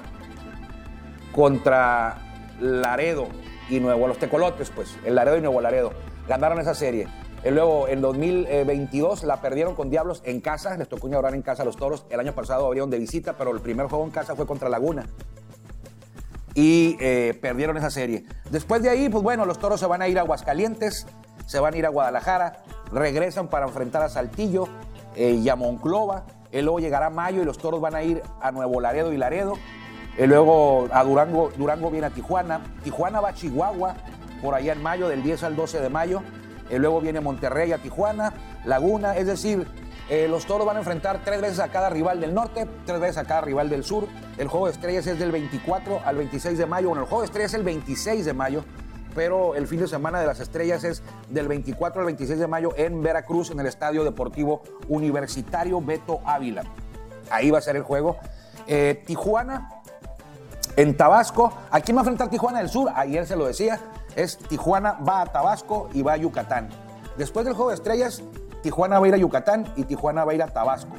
contra 1.33 2.19
Laredo 2.61 3.29
y 3.71 3.81
Nuevo, 3.81 4.09
los 4.09 4.19
Tecolotes, 4.19 4.71
pues, 4.71 4.97
el 5.05 5.15
Laredo 5.15 5.39
y 5.39 5.41
Nuevo 5.41 5.61
Laredo. 5.61 5.93
Ganaron 6.29 6.59
esa 6.59 6.75
serie. 6.75 7.09
Y 7.45 7.51
luego, 7.51 7.89
en 7.89 8.01
2022 8.01 9.23
la 9.25 9.41
perdieron 9.41 9.75
con 9.75 9.91
Diablos 9.91 10.23
en 10.25 10.41
casa, 10.41 10.77
les 10.77 10.89
tocó 10.89 11.09
inaugurar 11.09 11.35
en 11.35 11.43
casa 11.43 11.63
a 11.63 11.65
los 11.67 11.77
toros. 11.77 12.07
El 12.11 12.19
año 12.19 12.35
pasado 12.35 12.67
abrieron 12.67 12.91
de 12.91 12.99
visita, 12.99 13.37
pero 13.37 13.53
el 13.53 13.61
primer 13.61 13.87
juego 13.87 14.05
en 14.05 14.11
casa 14.11 14.35
fue 14.35 14.47
contra 14.47 14.69
Laguna. 14.69 15.07
Y 16.55 16.97
eh, 17.01 17.39
perdieron 17.41 17.77
esa 17.77 17.91
serie. 17.91 18.25
Después 18.51 18.83
de 18.83 18.91
ahí, 18.91 19.09
pues 19.09 19.23
bueno, 19.23 19.45
los 19.45 19.59
toros 19.59 19.79
se 19.79 19.87
van 19.87 20.03
a 20.03 20.09
ir 20.09 20.19
a 20.19 20.23
Aguascalientes, 20.23 21.07
se 21.47 21.61
van 21.61 21.75
a 21.75 21.77
ir 21.77 21.87
a 21.87 21.89
Guadalajara, 21.89 22.65
regresan 22.93 23.49
para 23.49 23.67
enfrentar 23.67 24.03
a 24.03 24.09
Saltillo 24.09 24.69
eh, 25.17 25.33
y 25.33 25.49
a 25.49 25.57
Monclova. 25.57 26.25
Y 26.53 26.63
luego 26.63 26.79
llegará 26.79 27.11
mayo 27.11 27.43
y 27.43 27.45
los 27.45 27.59
toros 27.59 27.81
van 27.81 27.95
a 27.95 28.03
ir 28.03 28.23
a 28.41 28.53
Nuevo 28.53 28.81
Laredo 28.81 29.13
y 29.13 29.17
Laredo. 29.17 29.55
Y 30.17 30.27
luego 30.27 30.87
a 30.93 31.03
Durango, 31.03 31.51
Durango 31.57 31.91
viene 31.91 32.07
a 32.07 32.11
Tijuana. 32.11 32.61
Tijuana 32.85 33.21
va 33.21 33.31
a 33.31 33.35
Chihuahua, 33.35 33.97
por 34.41 34.55
allá 34.55 34.73
en 34.73 34.83
mayo, 34.83 35.09
del 35.09 35.23
10 35.23 35.43
al 35.43 35.57
12 35.57 35.81
de 35.81 35.89
mayo. 35.89 36.23
Y 36.71 36.77
luego 36.77 37.01
viene 37.01 37.21
Monterrey 37.21 37.73
a 37.73 37.79
Tijuana, 37.79 38.33
Laguna. 38.65 39.17
Es 39.17 39.27
decir, 39.27 39.67
eh, 40.09 40.29
los 40.29 40.47
toros 40.47 40.67
van 40.67 40.77
a 40.77 40.81
enfrentar 40.81 41.21
tres 41.25 41.41
veces 41.41 41.59
a 41.61 41.69
cada 41.69 41.91
rival 41.91 42.21
del 42.21 42.35
norte, 42.35 42.69
tres 42.85 43.01
veces 43.01 43.19
a 43.19 43.25
cada 43.25 43.41
rival 43.41 43.69
del 43.69 43.85
sur. 43.85 44.07
El 44.39 44.49
juego 44.49 44.67
de 44.67 44.73
estrellas 44.73 45.07
es 45.07 45.19
del 45.19 45.33
24 45.33 46.03
al 46.05 46.17
26 46.17 46.59
de 46.59 46.67
mayo. 46.67 46.89
Bueno, 46.89 47.03
el 47.03 47.09
juego 47.09 47.23
de 47.23 47.27
estrellas 47.27 47.53
es 47.53 47.59
el 47.59 47.65
26 47.65 48.25
de 48.25 48.33
mayo, 48.33 48.65
pero 49.15 49.55
el 49.55 49.67
fin 49.67 49.81
de 49.81 49.89
semana 49.89 50.21
de 50.21 50.27
las 50.27 50.41
estrellas 50.41 50.85
es 50.85 51.03
del 51.29 51.49
24 51.49 52.01
al 52.01 52.07
26 52.07 52.39
de 52.39 52.47
mayo 52.47 52.73
en 52.77 53.03
Veracruz, 53.03 53.51
en 53.51 53.61
el 53.61 53.67
Estadio 53.67 54.05
Deportivo 54.05 54.63
Universitario 54.89 55.81
Beto 55.81 56.21
Ávila. 56.25 56.65
Ahí 57.31 57.51
va 57.51 57.59
a 57.59 57.63
ser 57.63 57.77
el 57.77 57.83
juego. 57.83 58.17
Eh, 58.67 59.03
Tijuana 59.07 59.83
en 60.77 60.97
Tabasco. 60.97 61.53
¿A 61.71 61.81
quién 61.81 61.97
va 61.97 62.01
a 62.01 62.03
enfrentar 62.03 62.29
Tijuana 62.29 62.59
del 62.59 62.69
Sur? 62.69 62.91
Ayer 62.95 63.27
se 63.27 63.37
lo 63.37 63.47
decía. 63.47 63.81
Es 64.17 64.39
Tijuana 64.39 64.93
va 65.07 65.23
a 65.23 65.27
Tabasco 65.27 65.89
y 65.93 66.03
va 66.03 66.13
a 66.13 66.17
Yucatán. 66.17 66.69
Después 67.17 67.45
del 67.45 67.55
juego 67.55 67.71
de 67.71 67.77
estrellas, 67.77 68.23
Tijuana 68.63 68.99
va 68.99 69.07
a 69.07 69.09
ir 69.09 69.15
a 69.15 69.19
Yucatán 69.19 69.73
y 69.77 69.85
Tijuana 69.85 70.25
va 70.25 70.33
a 70.33 70.35
ir 70.35 70.43
a 70.43 70.49
Tabasco. 70.49 70.97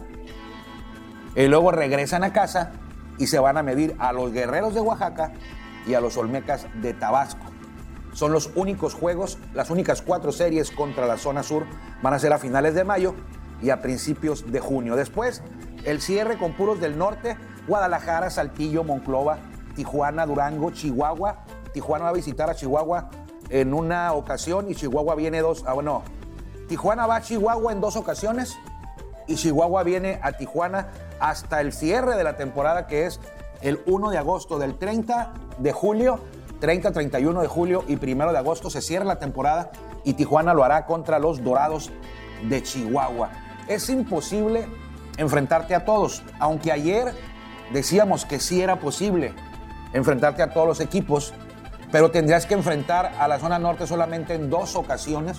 Y 1.36 1.48
luego 1.48 1.72
regresan 1.72 2.24
a 2.24 2.32
casa 2.32 2.72
y 3.18 3.28
se 3.28 3.40
van 3.40 3.58
a 3.58 3.64
medir 3.64 3.96
a 4.00 4.14
los 4.14 4.32
guerreros 4.32 4.74
de 4.74 4.82
Oaxaca 4.82 5.34
y 5.86 5.94
a 5.94 6.02
los 6.02 6.18
Olmecas 6.18 6.68
de 6.82 6.94
Tabasco. 6.94 7.55
Son 8.16 8.32
los 8.32 8.50
únicos 8.56 8.94
juegos, 8.94 9.38
las 9.54 9.70
únicas 9.70 10.02
cuatro 10.02 10.32
series 10.32 10.72
contra 10.72 11.06
la 11.06 11.18
zona 11.18 11.44
sur 11.44 11.66
van 12.02 12.14
a 12.14 12.20
ser 12.20 12.32
a 12.32 12.38
finales 12.38 12.74
de 12.74 12.86
mayo 12.86 13.14
y 13.62 13.72
a 13.72 13.82
principios 13.82 14.50
de 14.54 14.62
junio. 14.62 14.96
Después, 14.96 15.44
el 15.84 16.00
cierre 16.00 16.38
con 16.38 16.54
puros 16.54 16.80
del 16.80 16.98
norte, 16.98 17.36
Guadalajara, 17.68 18.30
Saltillo, 18.30 18.86
Monclova, 18.86 19.40
Tijuana, 19.76 20.26
Durango, 20.26 20.72
Chihuahua. 20.72 21.44
Tijuana 21.74 22.06
va 22.06 22.12
a 22.12 22.14
visitar 22.14 22.50
a 22.50 22.56
Chihuahua 22.56 23.10
en 23.50 23.74
una 23.74 24.14
ocasión 24.14 24.72
y 24.72 24.76
Chihuahua 24.76 25.16
viene 25.16 25.42
dos. 25.42 25.66
Ah, 25.68 25.74
bueno, 25.74 26.02
Tijuana 26.70 27.08
va 27.08 27.18
a 27.18 27.22
Chihuahua 27.22 27.74
en 27.74 27.82
dos 27.82 27.98
ocasiones 27.98 28.56
y 29.28 29.36
Chihuahua 29.36 29.84
viene 29.84 30.22
a 30.24 30.32
Tijuana 30.32 30.88
hasta 31.20 31.60
el 31.60 31.74
cierre 31.74 32.16
de 32.16 32.24
la 32.24 32.38
temporada 32.38 32.88
que 32.88 33.08
es 33.08 33.20
el 33.62 33.82
1 33.88 34.12
de 34.12 34.18
agosto, 34.18 34.58
del 34.58 34.78
30 34.78 35.34
de 35.58 35.72
julio, 35.74 36.22
30, 36.66 36.94
31 36.94 37.42
de 37.44 37.48
julio 37.48 37.84
y 37.88 37.94
1 37.94 38.32
de 38.32 38.38
agosto 38.40 38.72
se 38.72 38.82
cierra 38.82 39.06
la 39.06 39.20
temporada 39.20 39.70
y 40.04 40.14
Tijuana 40.14 40.52
lo 40.56 40.64
hará 40.64 40.88
contra 40.88 41.20
los 41.20 41.44
Dorados 41.44 41.92
de 42.50 42.64
Chihuahua. 42.64 43.30
Es 43.68 43.88
imposible 43.88 44.66
enfrentarte 45.18 45.76
a 45.76 45.86
todos, 45.86 46.24
aunque 46.40 46.72
ayer 46.72 47.14
decíamos 47.72 48.26
que 48.26 48.40
sí 48.40 48.64
era 48.64 48.80
posible 48.80 49.32
enfrentarte 49.94 50.42
a 50.42 50.54
todos 50.54 50.68
los 50.68 50.80
equipos, 50.80 51.36
pero 51.92 52.10
tendrías 52.10 52.48
que 52.48 52.56
enfrentar 52.56 53.12
a 53.20 53.28
la 53.28 53.38
zona 53.38 53.60
norte 53.60 53.86
solamente 53.86 54.34
en 54.34 54.50
dos 54.50 54.76
ocasiones. 54.76 55.38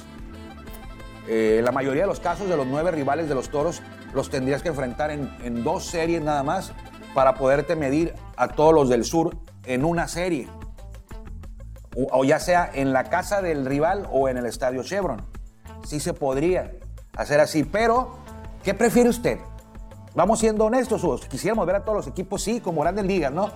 Eh, 1.26 1.60
la 1.64 1.72
mayoría 1.72 2.02
de 2.02 2.08
los 2.08 2.20
casos 2.20 2.48
de 2.48 2.56
los 2.56 2.68
nueve 2.68 2.92
rivales 2.92 3.28
de 3.28 3.34
los 3.34 3.48
toros 3.48 3.82
los 4.14 4.30
tendrías 4.30 4.62
que 4.62 4.68
enfrentar 4.68 5.10
en, 5.10 5.28
en 5.42 5.64
dos 5.64 5.86
series 5.86 6.22
nada 6.22 6.44
más 6.44 6.72
para 7.14 7.34
poderte 7.34 7.74
medir 7.74 8.14
a 8.36 8.46
todos 8.46 8.72
los 8.72 8.88
del 8.88 9.04
sur 9.04 9.36
en 9.64 9.84
una 9.84 10.06
serie. 10.06 10.48
O, 11.96 12.24
ya 12.24 12.38
sea 12.38 12.70
en 12.72 12.92
la 12.92 13.04
casa 13.04 13.40
del 13.40 13.64
rival 13.64 14.06
o 14.12 14.28
en 14.28 14.36
el 14.36 14.46
estadio 14.46 14.82
Chevron. 14.82 15.24
Sí 15.84 15.98
se 15.98 16.12
podría 16.12 16.72
hacer 17.16 17.40
así, 17.40 17.64
pero 17.64 18.18
¿qué 18.62 18.74
prefiere 18.74 19.08
usted? 19.08 19.38
Vamos 20.14 20.40
siendo 20.40 20.66
honestos, 20.66 21.26
quisiéramos 21.26 21.66
ver 21.66 21.76
a 21.76 21.84
todos 21.84 21.96
los 21.96 22.06
equipos, 22.06 22.42
sí, 22.42 22.60
como 22.60 22.82
grandes 22.82 23.04
ligas, 23.04 23.32
¿no? 23.32 23.50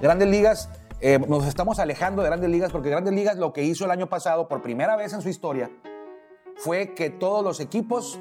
Grandes 0.00 0.28
ligas, 0.28 0.68
eh, 1.00 1.18
nos 1.18 1.46
estamos 1.46 1.78
alejando 1.78 2.22
de 2.22 2.28
grandes 2.28 2.50
ligas 2.50 2.72
porque 2.72 2.90
grandes 2.90 3.14
ligas 3.14 3.36
lo 3.36 3.52
que 3.52 3.62
hizo 3.62 3.84
el 3.84 3.90
año 3.90 4.08
pasado, 4.08 4.48
por 4.48 4.62
primera 4.62 4.96
vez 4.96 5.12
en 5.12 5.22
su 5.22 5.28
historia, 5.28 5.70
fue 6.56 6.94
que 6.94 7.10
todos 7.10 7.44
los 7.44 7.60
equipos 7.60 8.18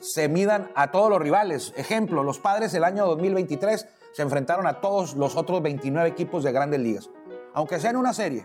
se 0.00 0.28
midan 0.28 0.70
a 0.74 0.90
todos 0.90 1.08
los 1.08 1.20
rivales. 1.20 1.72
Ejemplo, 1.76 2.22
los 2.24 2.38
padres 2.38 2.74
el 2.74 2.84
año 2.84 3.06
2023 3.06 3.86
se 4.12 4.22
enfrentaron 4.22 4.66
a 4.66 4.80
todos 4.80 5.14
los 5.14 5.36
otros 5.36 5.62
29 5.62 6.08
equipos 6.08 6.42
de 6.42 6.52
grandes 6.52 6.80
ligas, 6.80 7.10
aunque 7.54 7.78
sea 7.78 7.90
en 7.90 7.96
una 7.96 8.12
serie. 8.12 8.44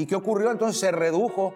¿Y 0.00 0.06
qué 0.06 0.14
ocurrió? 0.14 0.50
Entonces 0.50 0.80
se 0.80 0.92
redujo 0.92 1.52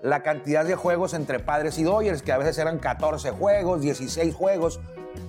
la 0.00 0.22
cantidad 0.22 0.64
de 0.64 0.76
juegos 0.76 1.14
entre 1.14 1.40
padres 1.40 1.80
y 1.80 1.82
Dodgers, 1.82 2.22
que 2.22 2.30
a 2.30 2.38
veces 2.38 2.56
eran 2.58 2.78
14 2.78 3.32
juegos, 3.32 3.80
16 3.80 4.32
juegos. 4.36 4.78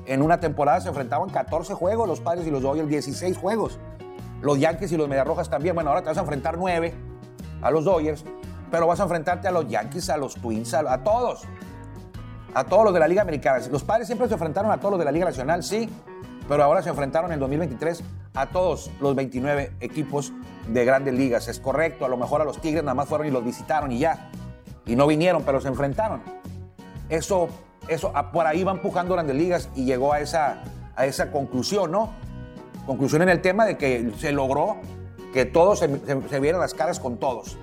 En 0.06 0.22
una 0.22 0.40
temporada 0.40 0.80
se 0.80 0.90
enfrentaban 0.90 1.32
14 1.32 1.74
juegos 1.74 2.08
los 2.08 2.22
padres 2.22 2.46
y 2.46 2.52
los 2.52 2.62
Dodgers, 2.62 2.88
16 2.88 3.38
juegos. 3.40 3.80
Los 4.44 4.60
Yankees 4.60 4.92
y 4.92 4.98
los 4.98 5.10
Mediarrojas 5.10 5.50
también. 5.50 5.74
Bueno, 5.74 5.90
ahora 5.90 6.04
te 6.04 6.10
vas 6.10 6.18
a 6.20 6.22
enfrentar 6.22 6.60
9 6.60 6.94
a 7.64 7.72
los 7.72 7.86
Dodgers, 7.86 8.24
pero 8.70 8.86
vas 8.86 9.00
a 9.00 9.04
enfrentarte 9.04 9.48
a 9.48 9.52
los 9.52 9.68
Yankees, 9.68 10.12
a 10.12 10.18
los 10.18 10.36
Twins, 10.36 10.76
a, 10.76 10.82
a 10.94 11.04
todos. 11.04 11.42
A 12.54 12.66
todos 12.66 12.84
los 12.84 12.94
de 12.94 13.00
la 13.00 13.08
Liga 13.08 13.24
Americana. 13.24 13.66
Los 13.72 13.84
padres 13.84 14.06
siempre 14.06 14.28
se 14.28 14.36
enfrentaron 14.36 14.70
a 14.70 14.78
todos 14.78 14.92
los 14.92 15.00
de 15.00 15.06
la 15.06 15.12
Liga 15.12 15.26
Nacional, 15.26 15.64
sí, 15.64 15.90
pero 16.48 16.64
ahora 16.64 16.82
se 16.82 16.90
enfrentaron 16.90 17.32
en 17.32 17.40
2023 17.40 18.04
a 18.36 18.48
todos 18.48 18.92
los 19.00 19.16
29 19.16 19.72
equipos 19.80 20.34
de 20.68 20.86
grandes 20.86 21.14
ligas. 21.14 21.48
Es 21.48 21.60
correcto, 21.60 22.06
a 22.06 22.10
lo 22.10 22.18
mejor 22.18 22.42
a 22.42 22.46
los 22.46 22.60
Tigres 22.62 22.84
nada 22.84 22.96
más 22.96 23.08
fueron 23.08 23.28
y 23.28 23.32
los 23.32 23.44
visitaron 23.44 23.92
y 23.92 24.00
ya. 24.00 24.30
Y 24.86 24.96
no 24.96 25.08
vinieron, 25.08 25.44
pero 25.44 25.62
se 25.62 25.68
enfrentaron. 25.70 26.22
Eso, 27.10 27.48
eso 27.88 28.12
a- 28.16 28.32
por 28.32 28.48
ahí 28.48 28.64
va 28.64 28.72
empujando 28.72 29.14
grandes 29.14 29.36
ligas 29.36 29.70
y 29.76 29.86
llegó 29.86 30.14
a 30.14 30.20
esa, 30.20 30.64
a 30.96 31.06
esa 31.06 31.32
conclusión, 31.32 31.92
¿no? 31.92 32.12
Conclusión 32.86 33.22
en 33.22 33.30
el 33.30 33.42
tema 33.42 33.66
de 33.66 33.78
que 33.78 34.12
se 34.18 34.32
logró 34.32 34.78
que 35.34 35.46
todos 35.46 35.80
se 35.80 36.40
vieran 36.40 36.60
las 36.62 36.74
caras 36.74 37.00
con 37.00 37.18
todos. 37.18 37.58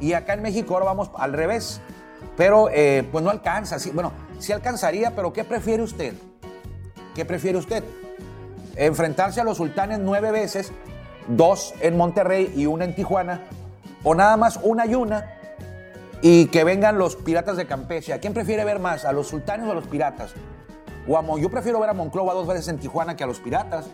Y 0.00 0.12
acá 0.12 0.34
en 0.34 0.42
México 0.42 0.74
ahora 0.74 0.86
vamos 0.86 1.10
al 1.16 1.32
revés. 1.32 1.80
Pero 2.36 2.68
eh, 2.70 3.06
pues 3.10 3.24
no 3.24 3.30
alcanza. 3.30 3.78
Sí, 3.78 3.90
bueno, 3.90 4.12
sí 4.38 4.52
alcanzaría, 4.52 5.14
pero 5.16 5.32
¿qué 5.32 5.44
prefiere 5.44 5.82
usted? 5.82 6.14
¿Qué 7.14 7.24
prefiere 7.24 7.58
usted? 7.58 7.82
¿Enfrentarse 8.80 9.42
a 9.42 9.44
los 9.44 9.58
sultanes 9.58 9.98
nueve 9.98 10.30
veces, 10.30 10.72
dos 11.28 11.74
en 11.82 11.98
Monterrey 11.98 12.50
y 12.56 12.64
una 12.64 12.86
en 12.86 12.94
Tijuana? 12.94 13.42
¿O 14.04 14.14
nada 14.14 14.38
más 14.38 14.58
una 14.62 14.86
y 14.86 14.94
una 14.94 15.36
y 16.22 16.46
que 16.46 16.64
vengan 16.64 16.96
los 16.96 17.14
piratas 17.14 17.58
de 17.58 17.66
Campeche? 17.66 18.14
¿A 18.14 18.20
quién 18.20 18.32
prefiere 18.32 18.64
ver 18.64 18.78
más? 18.78 19.04
¿A 19.04 19.12
los 19.12 19.28
sultanes 19.28 19.68
o 19.68 19.72
a 19.72 19.74
los 19.74 19.86
piratas? 19.86 20.32
O 21.06 21.18
a 21.18 21.38
Yo 21.38 21.50
prefiero 21.50 21.78
ver 21.78 21.90
a 21.90 21.92
Monclova 21.92 22.32
dos 22.32 22.46
veces 22.46 22.68
en 22.68 22.78
Tijuana 22.78 23.16
que 23.16 23.24
a 23.24 23.26
los 23.26 23.38
piratas. 23.38 23.90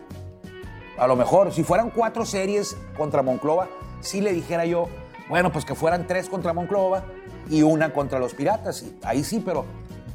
A 0.97 1.05
lo 1.05 1.17
mejor, 1.17 1.51
si 1.51 1.65
fueran 1.65 1.89
cuatro 1.89 2.25
series 2.25 2.77
contra 2.97 3.21
Monclova, 3.21 3.67
sí 3.99 4.21
le 4.21 4.31
dijera 4.31 4.65
yo, 4.65 4.87
bueno, 5.27 5.51
pues 5.51 5.65
que 5.65 5.75
fueran 5.75 6.07
tres 6.07 6.29
contra 6.29 6.53
Monclova 6.53 7.03
y 7.49 7.61
una 7.61 7.91
contra 7.91 8.19
los 8.19 8.33
piratas. 8.33 8.85
Ahí 9.03 9.25
sí, 9.25 9.43
pero, 9.45 9.65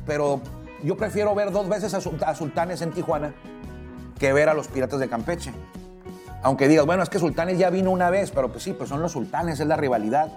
pero 0.06 0.40
yo 0.82 0.96
prefiero 0.96 1.34
ver 1.34 1.50
dos 1.50 1.68
veces 1.68 1.92
a, 1.92 2.00
Sultanes 2.34 2.80
en 2.80 2.92
Tijuana 2.92 3.34
que 4.22 4.32
ver 4.32 4.48
a 4.48 4.54
los 4.54 4.68
piratas 4.68 5.00
de 5.00 5.08
Campeche. 5.08 5.52
Aunque 6.44 6.68
digas, 6.68 6.86
bueno, 6.86 7.02
es 7.02 7.08
que 7.08 7.18
Sultanes 7.18 7.58
ya 7.58 7.70
vino 7.70 7.90
una 7.90 8.08
vez, 8.08 8.30
pero 8.30 8.52
pues 8.52 8.62
sí, 8.62 8.72
pues 8.72 8.88
son 8.88 9.02
los 9.02 9.10
Sultanes, 9.10 9.58
es 9.58 9.66
la 9.66 9.74
rivalidad. 9.74 10.28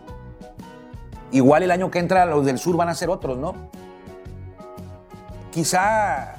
Igual 1.32 1.62
el 1.62 1.70
año 1.70 1.92
que 1.92 2.00
entra 2.00 2.25
los 2.25 2.48
del 2.48 2.58
sur 2.58 2.75
van 2.77 2.89
a 2.89 2.96
ser 2.96 3.12
otros, 3.12 3.38
¿no? 3.38 3.54
Quizá, 5.51 6.34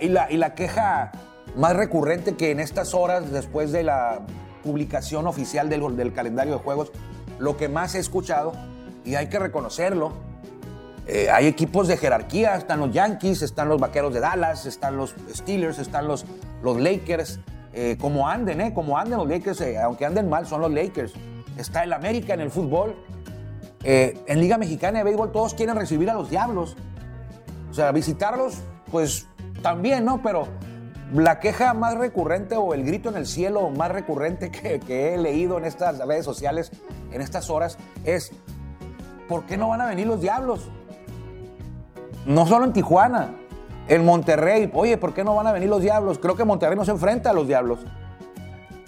y 0.00 0.10
la, 0.10 0.30
y 0.30 0.36
la 0.36 0.54
queja 0.54 1.10
más 1.56 1.74
recurrente 1.74 2.36
que 2.36 2.52
en 2.52 2.60
estas 2.60 2.94
horas, 2.94 3.32
después 3.32 3.72
de 3.72 3.82
la 3.82 4.20
publicación 4.62 5.26
oficial 5.26 5.68
del, 5.68 5.96
del 5.96 6.12
calendario 6.12 6.52
de 6.52 6.60
juegos, 6.60 6.92
lo 7.40 7.56
que 7.56 7.68
más 7.68 7.96
he 7.96 7.98
escuchado, 7.98 8.52
y 9.04 9.16
hay 9.16 9.26
que 9.28 9.40
reconocerlo, 9.40 10.12
eh, 11.08 11.30
hay 11.32 11.48
equipos 11.48 11.88
de 11.88 11.96
jerarquía, 11.96 12.54
están 12.54 12.78
los 12.78 12.92
Yankees, 12.92 13.42
están 13.42 13.68
los 13.68 13.80
Vaqueros 13.80 14.14
de 14.14 14.20
Dallas, 14.20 14.66
están 14.66 14.96
los 14.96 15.16
Steelers, 15.34 15.80
están 15.80 16.06
los, 16.06 16.24
los 16.62 16.80
Lakers, 16.80 17.40
eh, 17.72 17.96
como 18.00 18.28
anden, 18.28 18.60
eh, 18.60 18.74
como 18.74 18.98
anden 18.98 19.18
los 19.18 19.28
Lakers, 19.28 19.60
eh, 19.62 19.78
aunque 19.78 20.06
anden 20.06 20.28
mal, 20.28 20.46
son 20.46 20.60
los 20.60 20.70
Lakers. 20.70 21.12
Está 21.56 21.84
el 21.84 21.92
América 21.92 22.34
en 22.34 22.40
el 22.40 22.50
fútbol. 22.50 22.96
en 23.84 24.40
Liga 24.40 24.58
Mexicana 24.58 24.98
de 24.98 25.04
Béisbol 25.04 25.32
todos 25.32 25.54
quieren 25.54 25.74
recibir 25.74 26.08
a 26.08 26.14
los 26.14 26.30
Diablos. 26.30 26.76
O 27.68 27.74
sea, 27.74 27.90
visitarlos, 27.90 28.62
pues 28.92 29.26
también, 29.60 30.04
¿no? 30.04 30.22
Pero 30.22 30.46
la 31.12 31.40
queja 31.40 31.74
más 31.74 31.98
recurrente 31.98 32.56
o 32.56 32.74
el 32.74 32.84
grito 32.84 33.08
en 33.08 33.16
el 33.16 33.26
cielo 33.26 33.70
más 33.70 33.90
recurrente 33.90 34.50
que, 34.52 34.78
que 34.78 35.14
he 35.14 35.18
leído 35.18 35.58
en 35.58 35.64
estas 35.64 35.98
redes 35.98 36.24
sociales 36.24 36.70
en 37.10 37.20
estas 37.20 37.50
horas 37.50 37.76
es, 38.04 38.30
¿por 39.28 39.44
qué 39.44 39.56
no 39.56 39.68
van 39.68 39.80
a 39.80 39.86
venir 39.86 40.06
los 40.06 40.20
Diablos? 40.20 40.68
No 42.24 42.46
solo 42.46 42.66
en 42.66 42.72
Tijuana, 42.72 43.34
en 43.88 44.04
Monterrey. 44.04 44.70
Oye, 44.74 44.96
¿por 44.96 45.14
qué 45.14 45.24
no 45.24 45.34
van 45.34 45.46
a 45.46 45.52
venir 45.52 45.68
los 45.68 45.82
Diablos? 45.82 46.18
Creo 46.18 46.36
que 46.36 46.44
Monterrey 46.44 46.76
no 46.76 46.84
se 46.84 46.90
enfrenta 46.90 47.30
a 47.30 47.32
los 47.32 47.46
Diablos. 47.46 47.80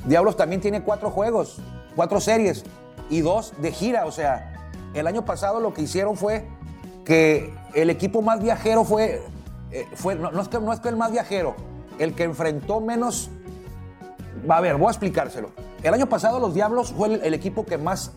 Diablos 0.05 0.37
también 0.37 0.61
tiene 0.61 0.83
cuatro 0.83 1.11
juegos, 1.11 1.61
cuatro 1.97 2.21
series 2.21 2.65
y 3.09 3.21
dos 3.21 3.53
de 3.59 3.73
gira. 3.73 4.07
O 4.07 4.13
sea, 4.13 4.71
el 4.95 5.07
año 5.07 5.25
pasado 5.25 5.61
lo 5.61 5.73
que 5.73 5.83
hicieron 5.83 6.17
fue 6.17 6.47
que 7.05 7.55
el 7.75 7.91
equipo 7.91 8.23
más 8.23 8.41
viajero 8.41 8.85
fue, 8.85 9.23
eh, 9.71 9.87
no, 10.19 10.41
es 10.41 10.49
que, 10.49 10.89
el 10.89 10.97
más 10.97 11.11
viajero, 11.11 11.55
el 11.99 12.15
que 12.15 12.25
enfrentó 12.25 12.81
menos... 12.81 13.31
A 14.49 14.61
ver, 14.61 14.77
voy 14.77 14.89
a 14.89 14.91
explicárselo. 14.91 15.51
El 15.83 15.95
año 15.95 16.07
pasado 16.07 16.39
los 16.39 16.55
Diablos 16.55 16.93
fue 16.93 17.15
el 17.15 17.35
equipo 17.35 17.65
que 17.65 17.79
más 17.79 18.13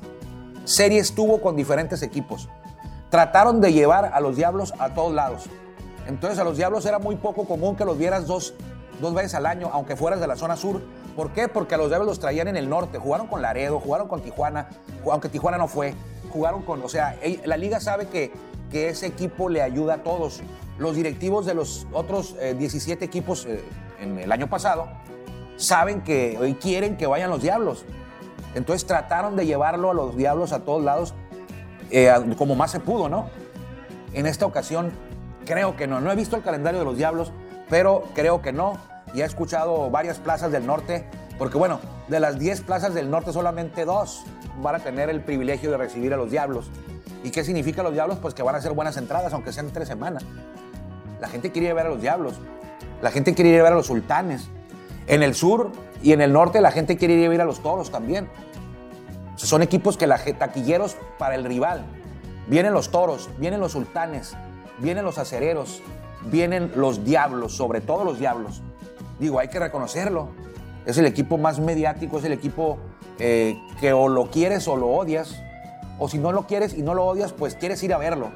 series 0.66 1.16
tuvo 1.16 1.42
con 1.42 1.56
diferentes 1.56 2.02
equipos 2.02 2.50
trataron 3.10 3.62
de 3.62 3.74
llevar 3.74 4.12
a 4.14 4.20
los 4.20 4.36
diablos 4.36 4.74
a 4.80 4.94
todos 4.94 5.14
lados. 5.14 5.46
Entonces 6.08 6.40
a 6.40 6.44
los 6.44 6.58
diablos 6.58 6.86
era 6.86 7.00
muy 7.00 7.18
poco 7.18 7.46
común 7.46 7.76
que 7.76 7.86
los 7.86 7.98
vieras 7.98 8.28
dos, 8.28 8.54
dos 9.02 9.14
veces 9.14 9.36
al 9.36 9.46
año, 9.46 9.70
aunque 9.74 9.96
fueras 9.96 10.20
de 10.20 10.28
la 10.28 10.36
zona 10.36 10.56
sur. 10.56 10.82
¿Por 11.16 11.32
qué? 11.32 11.48
Porque 11.48 11.76
a 11.76 11.78
los 11.78 11.90
diablos 11.90 12.08
los 12.08 12.20
traían 12.20 12.48
en 12.48 12.56
el 12.56 12.70
norte. 12.70 12.98
Jugaron 12.98 13.28
con 13.28 13.42
Laredo, 13.42 13.80
jugaron 13.80 14.08
con 14.08 14.22
Tijuana, 14.22 14.70
aunque 15.12 15.30
Tijuana 15.30 15.58
no 15.58 15.68
fue. 15.68 15.94
Jugaron 16.32 16.64
con, 16.64 16.82
o 16.82 16.90
sea, 16.90 17.18
la 17.46 17.58
liga 17.58 17.80
sabe 17.80 18.08
que, 18.08 18.32
que 18.72 18.90
ese 18.90 19.08
equipo 19.08 19.50
le 19.50 19.62
ayuda 19.62 19.96
a 19.96 20.04
todos. 20.04 20.42
Los 20.78 20.96
directivos 20.96 21.46
de 21.46 21.56
los 21.56 21.88
otros 21.92 22.36
17 22.58 23.04
eh, 23.04 23.08
equipos 23.08 23.46
eh, 23.46 23.64
en 24.00 24.20
el 24.20 24.32
año 24.32 24.48
pasado 24.48 24.88
saben 25.56 26.02
que 26.02 26.38
hoy 26.40 26.54
quieren 26.54 26.98
que 26.98 27.08
vayan 27.08 27.30
los 27.30 27.42
diablos. 27.42 27.84
Entonces 28.56 28.86
trataron 28.86 29.36
de 29.36 29.46
llevarlo 29.46 29.92
a 29.92 29.94
los 29.94 30.16
diablos 30.16 30.54
a 30.54 30.60
todos 30.60 30.84
lados 30.84 31.14
eh, 31.90 32.12
como 32.38 32.56
más 32.56 32.72
se 32.72 32.80
pudo, 32.80 33.10
¿no? 33.10 33.30
En 34.14 34.26
esta 34.26 34.46
ocasión 34.46 34.92
creo 35.48 35.76
que 35.76 35.88
no. 35.88 36.02
No 36.02 36.12
he 36.12 36.16
visto 36.16 36.36
el 36.36 36.44
calendario 36.44 36.80
de 36.80 36.86
los 36.86 36.98
Diablos, 36.98 37.32
pero 37.70 38.04
creo 38.14 38.42
que 38.42 38.52
no. 38.52 38.78
Y 39.14 39.22
he 39.22 39.26
escuchado 39.26 39.90
varias 39.90 40.20
plazas 40.20 40.52
del 40.52 40.66
norte, 40.66 41.06
porque 41.40 41.58
bueno, 41.58 41.80
de 42.08 42.20
las 42.20 42.38
10 42.38 42.62
plazas 42.62 42.94
del 42.94 43.10
norte 43.10 43.32
solamente 43.32 43.86
dos 43.86 44.24
van 44.62 44.76
a 44.76 44.80
tener 44.80 45.10
el 45.10 45.22
privilegio 45.22 45.72
de 45.72 45.78
recibir 45.78 46.14
a 46.14 46.18
los 46.18 46.30
Diablos. 46.30 46.70
¿Y 47.24 47.32
qué 47.32 47.44
significa 47.44 47.82
los 47.82 47.94
Diablos? 47.94 48.20
Pues 48.22 48.34
que 48.34 48.44
van 48.44 48.56
a 48.56 48.62
ser 48.62 48.74
buenas 48.74 48.98
entradas, 48.98 49.34
aunque 49.34 49.54
sean 49.54 49.72
tres 49.72 49.88
semanas. 49.88 50.24
La 51.22 51.28
gente 51.28 51.52
quiere 51.52 51.68
ir 51.68 51.72
a 51.72 51.76
ver 51.76 51.88
a 51.88 51.90
los 51.90 52.02
Diablos. 52.02 52.36
La 53.02 53.12
gente 53.12 53.34
quiere 53.34 53.52
ir 53.52 53.60
a 53.60 53.64
ver 53.64 53.74
a 53.74 53.76
los 53.76 53.88
Sultanes. 53.88 54.50
En 55.08 55.24
el 55.24 55.34
sur 55.34 55.72
y 56.04 56.12
en 56.12 56.22
el 56.22 56.34
norte 56.34 56.60
la 56.60 56.72
gente 56.72 56.98
quiere 56.98 57.14
ir 57.16 57.26
a 57.26 57.30
ver 57.30 57.42
a 57.42 57.46
los 57.46 57.64
Toros 57.64 57.90
también. 57.90 58.30
Son 59.36 59.62
equipos 59.62 59.98
que 59.98 60.08
la 60.08 60.18
taquilleros 60.18 60.98
para 61.18 61.36
el 61.36 61.46
rival. 61.46 61.86
Vienen 62.48 62.74
los 62.74 62.92
toros, 62.92 63.30
vienen 63.38 63.60
los 63.60 63.74
sultanes, 63.74 64.36
vienen 64.80 65.06
los 65.06 65.18
acereros, 65.18 65.82
vienen 66.26 66.72
los 66.76 67.04
diablos, 67.04 67.56
sobre 67.56 67.82
todo 67.82 68.04
los 68.04 68.20
diablos. 68.20 68.62
Digo, 69.20 69.40
hay 69.40 69.48
que 69.48 69.60
reconocerlo. 69.60 70.30
Es 70.86 70.98
el 70.98 71.06
equipo 71.06 71.38
más 71.38 71.60
mediático, 71.60 72.20
es 72.20 72.26
el 72.26 72.34
equipo 72.34 72.78
eh, 73.20 73.58
que 73.80 73.94
o 73.94 74.08
lo 74.08 74.30
quieres 74.30 74.68
o 74.68 74.76
lo 74.76 74.88
odias. 74.88 75.42
O 76.00 76.08
si 76.08 76.20
no 76.20 76.32
lo 76.32 76.46
quieres 76.46 76.78
y 76.78 76.84
no 76.84 76.94
lo 76.94 77.06
odias, 77.06 77.34
pues 77.34 77.56
quieres 77.56 77.82
ir 77.84 77.94
a 77.94 77.98
verlo. 77.98 78.30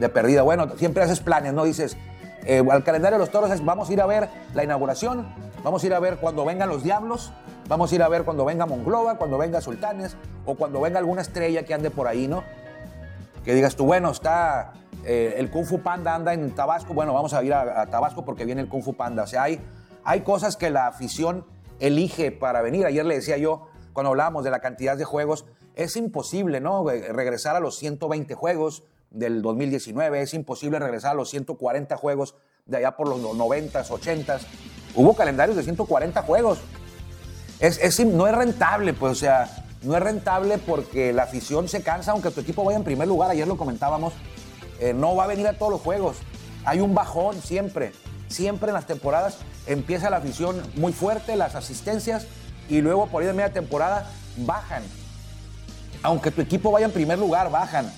De 0.00 0.08
perdida. 0.08 0.42
Bueno, 0.42 0.68
siempre 0.76 1.02
haces 1.02 1.20
planes, 1.20 1.52
¿no? 1.52 1.64
Dices, 1.64 1.96
eh, 2.44 2.64
al 2.70 2.82
calendario 2.84 3.18
de 3.18 3.24
los 3.24 3.30
toros 3.30 3.50
es, 3.50 3.64
vamos 3.64 3.90
a 3.90 3.92
ir 3.92 4.00
a 4.00 4.06
ver 4.06 4.28
la 4.54 4.64
inauguración, 4.64 5.26
vamos 5.62 5.82
a 5.82 5.86
ir 5.86 5.94
a 5.94 5.98
ver 5.98 6.16
cuando 6.16 6.44
vengan 6.44 6.68
los 6.68 6.82
diablos, 6.82 7.32
vamos 7.68 7.92
a 7.92 7.94
ir 7.94 8.02
a 8.02 8.08
ver 8.08 8.24
cuando 8.24 8.44
venga 8.44 8.64
Mongloba, 8.64 9.18
cuando 9.18 9.36
venga 9.36 9.60
Sultanes 9.60 10.16
o 10.46 10.54
cuando 10.54 10.80
venga 10.80 10.98
alguna 10.98 11.20
estrella 11.20 11.64
que 11.64 11.74
ande 11.74 11.90
por 11.90 12.06
ahí, 12.06 12.26
¿no? 12.26 12.44
Que 13.44 13.54
digas 13.54 13.76
tú, 13.76 13.84
bueno, 13.84 14.10
está 14.10 14.72
eh, 15.10 15.36
el 15.38 15.50
Kung 15.50 15.64
Fu 15.64 15.80
Panda 15.80 16.14
anda 16.14 16.34
en 16.34 16.54
Tabasco, 16.54 16.92
bueno, 16.92 17.14
vamos 17.14 17.32
a 17.32 17.42
ir 17.42 17.54
a, 17.54 17.86
Tabasco 17.86 18.26
porque 18.26 18.44
viene 18.44 18.60
el 18.60 18.68
Kung 18.68 18.82
Fu 18.82 18.92
Panda. 18.92 19.22
O 19.22 19.26
sea, 19.26 19.44
hay, 19.44 19.58
hay 20.04 20.20
cosas 20.20 20.58
que 20.58 20.68
la 20.68 20.86
afición 20.86 21.46
elige 21.80 22.30
para 22.30 22.60
venir. 22.60 22.84
Ayer 22.84 23.06
le 23.06 23.14
decía 23.14 23.38
yo, 23.38 23.68
cuando 23.94 24.10
hablábamos 24.10 24.44
de 24.44 24.50
la 24.50 24.60
cantidad 24.60 24.98
de 24.98 25.06
juegos, 25.06 25.46
es 25.76 25.96
imposible, 25.96 26.60
¿no? 26.60 26.84
Regresar 26.86 27.56
a 27.56 27.60
los 27.60 27.78
120 27.78 28.34
juegos 28.34 28.84
del 29.08 29.40
2019, 29.40 30.20
es 30.20 30.34
imposible 30.34 30.78
regresar 30.78 31.12
a 31.12 31.14
los 31.14 31.30
140 31.30 31.96
juegos 31.96 32.34
de 32.66 32.76
allá 32.76 32.94
por 32.94 33.08
los 33.08 33.18
90s, 33.18 33.86
80s. 33.86 34.42
Hubo 34.94 35.16
calendarios 35.16 35.56
de 35.56 35.62
140 35.62 36.20
juegos. 36.20 36.58
Es, 37.60 38.04
no 38.04 38.26
es 38.26 38.34
rentable, 38.34 38.92
pues, 38.92 39.12
o 39.12 39.14
sea, 39.14 39.48
no 39.82 39.96
es 39.96 40.02
rentable 40.02 40.58
porque 40.58 41.14
la 41.14 41.22
afición 41.22 41.66
se 41.66 41.82
cansa, 41.82 42.12
aunque 42.12 42.30
tu 42.30 42.40
equipo 42.40 42.62
vaya 42.62 42.76
en 42.76 42.84
primer 42.84 43.08
lugar, 43.08 43.30
ayer 43.30 43.48
lo 43.48 43.56
comentábamos, 43.56 44.12
eh, 44.80 44.92
no 44.94 45.14
va 45.16 45.24
a 45.24 45.26
venir 45.26 45.46
a 45.46 45.58
todos 45.58 45.72
los 45.72 45.80
juegos. 45.80 46.16
Hay 46.64 46.80
un 46.80 46.94
bajón 46.94 47.40
siempre, 47.42 47.92
siempre 48.28 48.68
en 48.68 48.74
las 48.74 48.86
temporadas 48.86 49.38
empieza 49.66 50.10
la 50.10 50.18
afición 50.18 50.60
muy 50.76 50.92
fuerte, 50.92 51.36
las 51.36 51.54
asistencias, 51.54 52.26
y 52.68 52.80
luego 52.80 53.06
por 53.06 53.22
ahí 53.22 53.26
de 53.26 53.34
media 53.34 53.52
temporada 53.52 54.10
bajan. 54.36 54.82
Aunque 56.02 56.30
tu 56.30 56.40
equipo 56.40 56.70
vaya 56.70 56.86
en 56.86 56.92
primer 56.92 57.18
lugar, 57.18 57.50
bajan. 57.50 57.90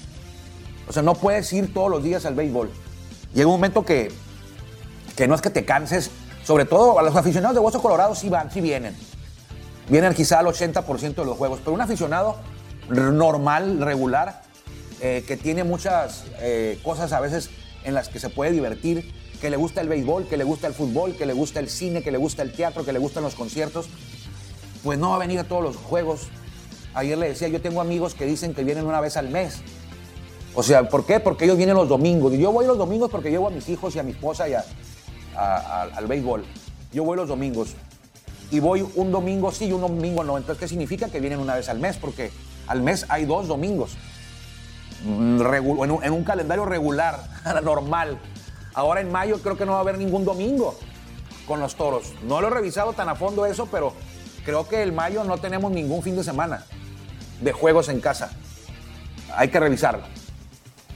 O 0.88 0.92
sea, 0.92 1.02
no 1.02 1.14
puedes 1.14 1.52
ir 1.52 1.72
todos 1.72 1.90
los 1.90 2.02
días 2.02 2.24
al 2.24 2.34
béisbol. 2.34 2.70
Llega 3.34 3.46
un 3.46 3.54
momento 3.54 3.84
que, 3.84 4.10
que 5.16 5.28
no 5.28 5.34
es 5.34 5.40
que 5.40 5.50
te 5.50 5.64
canses, 5.64 6.10
sobre 6.44 6.64
todo 6.64 6.98
a 6.98 7.02
los 7.02 7.14
aficionados 7.14 7.54
de 7.54 7.60
Hueso 7.60 7.82
Colorado 7.82 8.14
sí 8.14 8.28
van, 8.28 8.50
sí 8.50 8.60
vienen. 8.60 8.96
Vienen 9.88 10.14
quizá 10.14 10.38
al 10.38 10.46
80% 10.46 11.14
de 11.14 11.24
los 11.24 11.36
juegos, 11.36 11.60
pero 11.60 11.72
un 11.72 11.80
aficionado 11.80 12.36
normal, 12.88 13.80
regular, 13.80 14.42
eh, 15.00 15.24
que 15.26 15.36
tiene 15.36 15.64
muchas 15.64 16.24
eh, 16.40 16.78
cosas 16.82 17.12
a 17.12 17.20
veces 17.20 17.50
en 17.84 17.94
las 17.94 18.08
que 18.08 18.20
se 18.20 18.28
puede 18.28 18.52
divertir, 18.52 19.10
que 19.40 19.48
le 19.50 19.56
gusta 19.56 19.80
el 19.80 19.88
béisbol, 19.88 20.26
que 20.26 20.36
le 20.36 20.44
gusta 20.44 20.66
el 20.66 20.74
fútbol, 20.74 21.16
que 21.16 21.26
le 21.26 21.32
gusta 21.32 21.60
el 21.60 21.70
cine, 21.70 22.02
que 22.02 22.10
le 22.10 22.18
gusta 22.18 22.42
el 22.42 22.52
teatro, 22.52 22.84
que 22.84 22.92
le 22.92 22.98
gustan 22.98 23.22
los 23.22 23.34
conciertos, 23.34 23.88
pues 24.84 24.98
no 24.98 25.10
va 25.10 25.16
a 25.16 25.18
venir 25.18 25.38
a 25.38 25.44
todos 25.44 25.62
los 25.62 25.76
juegos. 25.76 26.28
Ayer 26.94 27.16
le 27.16 27.28
decía, 27.28 27.48
yo 27.48 27.60
tengo 27.60 27.80
amigos 27.80 28.14
que 28.14 28.26
dicen 28.26 28.52
que 28.52 28.64
vienen 28.64 28.84
una 28.86 29.00
vez 29.00 29.16
al 29.16 29.30
mes. 29.30 29.62
O 30.54 30.62
sea, 30.62 30.88
¿por 30.88 31.06
qué? 31.06 31.20
Porque 31.20 31.44
ellos 31.44 31.56
vienen 31.56 31.76
los 31.76 31.88
domingos. 31.88 32.34
Y 32.34 32.38
yo 32.38 32.52
voy 32.52 32.66
los 32.66 32.76
domingos 32.76 33.10
porque 33.10 33.30
llevo 33.30 33.46
a 33.46 33.50
mis 33.50 33.68
hijos 33.68 33.94
y 33.96 33.98
a 34.00 34.02
mi 34.02 34.10
esposa 34.10 34.48
y 34.48 34.54
al 35.34 36.06
béisbol. 36.06 36.44
Yo 36.92 37.04
voy 37.04 37.16
los 37.16 37.28
domingos 37.28 37.76
y 38.50 38.58
voy 38.58 38.86
un 38.96 39.12
domingo 39.12 39.52
sí 39.52 39.66
y 39.66 39.72
un 39.72 39.80
domingo 39.80 40.24
no. 40.24 40.36
Entonces, 40.36 40.60
¿qué 40.60 40.68
significa? 40.68 41.08
Que 41.08 41.20
vienen 41.20 41.38
una 41.38 41.54
vez 41.54 41.68
al 41.68 41.78
mes, 41.78 41.96
porque 41.96 42.30
al 42.66 42.82
mes 42.82 43.06
hay 43.08 43.24
dos 43.24 43.48
domingos. 43.48 43.92
Mm, 45.04 45.40
en 46.02 46.12
un, 46.12 46.24
calendario 46.24 46.64
regular, 46.64 47.20
normal. 47.62 48.18
Ahora 48.74 49.00
en 49.00 49.10
mayo 49.10 49.40
creo 49.42 49.56
que 49.56 49.66
no 49.66 49.72
va 49.72 49.78
a 49.78 49.80
haber 49.80 49.98
ningún 49.98 50.24
domingo. 50.24 50.78
con 51.46 51.58
los 51.58 51.74
toros. 51.74 52.12
No 52.22 52.40
lo 52.40 52.46
he 52.46 52.50
revisado 52.50 52.92
tan 52.92 53.08
a 53.08 53.16
fondo 53.16 53.44
eso, 53.44 53.66
pero 53.66 53.92
creo 54.44 54.68
que 54.68 54.84
el 54.84 54.92
mayo 54.92 55.24
no 55.24 55.38
tenemos 55.38 55.72
ningún 55.72 56.00
fin 56.00 56.14
de 56.14 56.22
semana 56.22 56.64
de 57.40 57.50
juegos 57.50 57.88
en 57.88 58.00
casa. 58.00 58.30
Hay 59.34 59.48
que 59.48 59.58
revisarlo. 59.58 60.04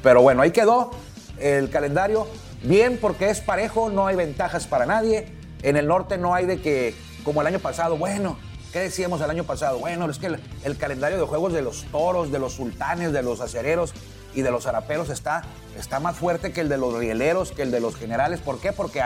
Pero 0.01 0.23
bueno, 0.23 0.43
ahí 0.43 0.53
quedó 0.53 0.93
el 1.41 1.71
calendario. 1.71 2.29
Bien, 2.63 2.99
porque 3.01 3.31
es 3.31 3.41
parejo, 3.41 3.91
no 3.91 4.07
hay 4.07 4.15
ventajas 4.15 4.69
para 4.69 4.87
nadie. 4.87 5.33
En 5.63 5.77
el 5.77 5.89
norte 5.89 6.19
no 6.19 6.35
hay 6.35 6.47
de 6.47 6.61
que, 6.61 6.95
como 7.25 7.41
el 7.41 7.49
año 7.49 7.59
pasado, 7.59 7.97
bueno, 7.97 8.39
¿qué 8.75 8.81
decíamos 8.81 9.21
el 9.21 9.31
año 9.31 9.45
pasado? 9.45 9.79
Bueno, 9.79 10.11
es 10.11 10.19
que 10.19 10.37
el, 10.65 10.77
calendario 10.77 11.17
de 11.17 11.25
juegos 11.25 11.53
de 11.53 11.63
los 11.63 11.85
toros, 11.93 12.33
de 12.33 12.41
los 12.41 12.55
sultanes, 12.55 13.13
de 13.13 13.23
los 13.23 13.41
acereros 13.41 13.95
y 14.35 14.43
de 14.43 14.51
los 14.51 14.67
araperos 14.67 15.11
está, 15.11 15.45
está 15.79 16.01
más 16.01 16.17
fuerte 16.17 16.53
que 16.53 16.61
el 16.61 16.69
de 16.69 16.77
los 16.77 16.93
rieleros, 16.93 17.53
que 17.53 17.63
el 17.63 17.71
de 17.71 17.79
los 17.79 17.95
generales. 17.95 18.41
¿Por 18.41 18.59
qué? 18.59 18.73
Porque 18.73 19.01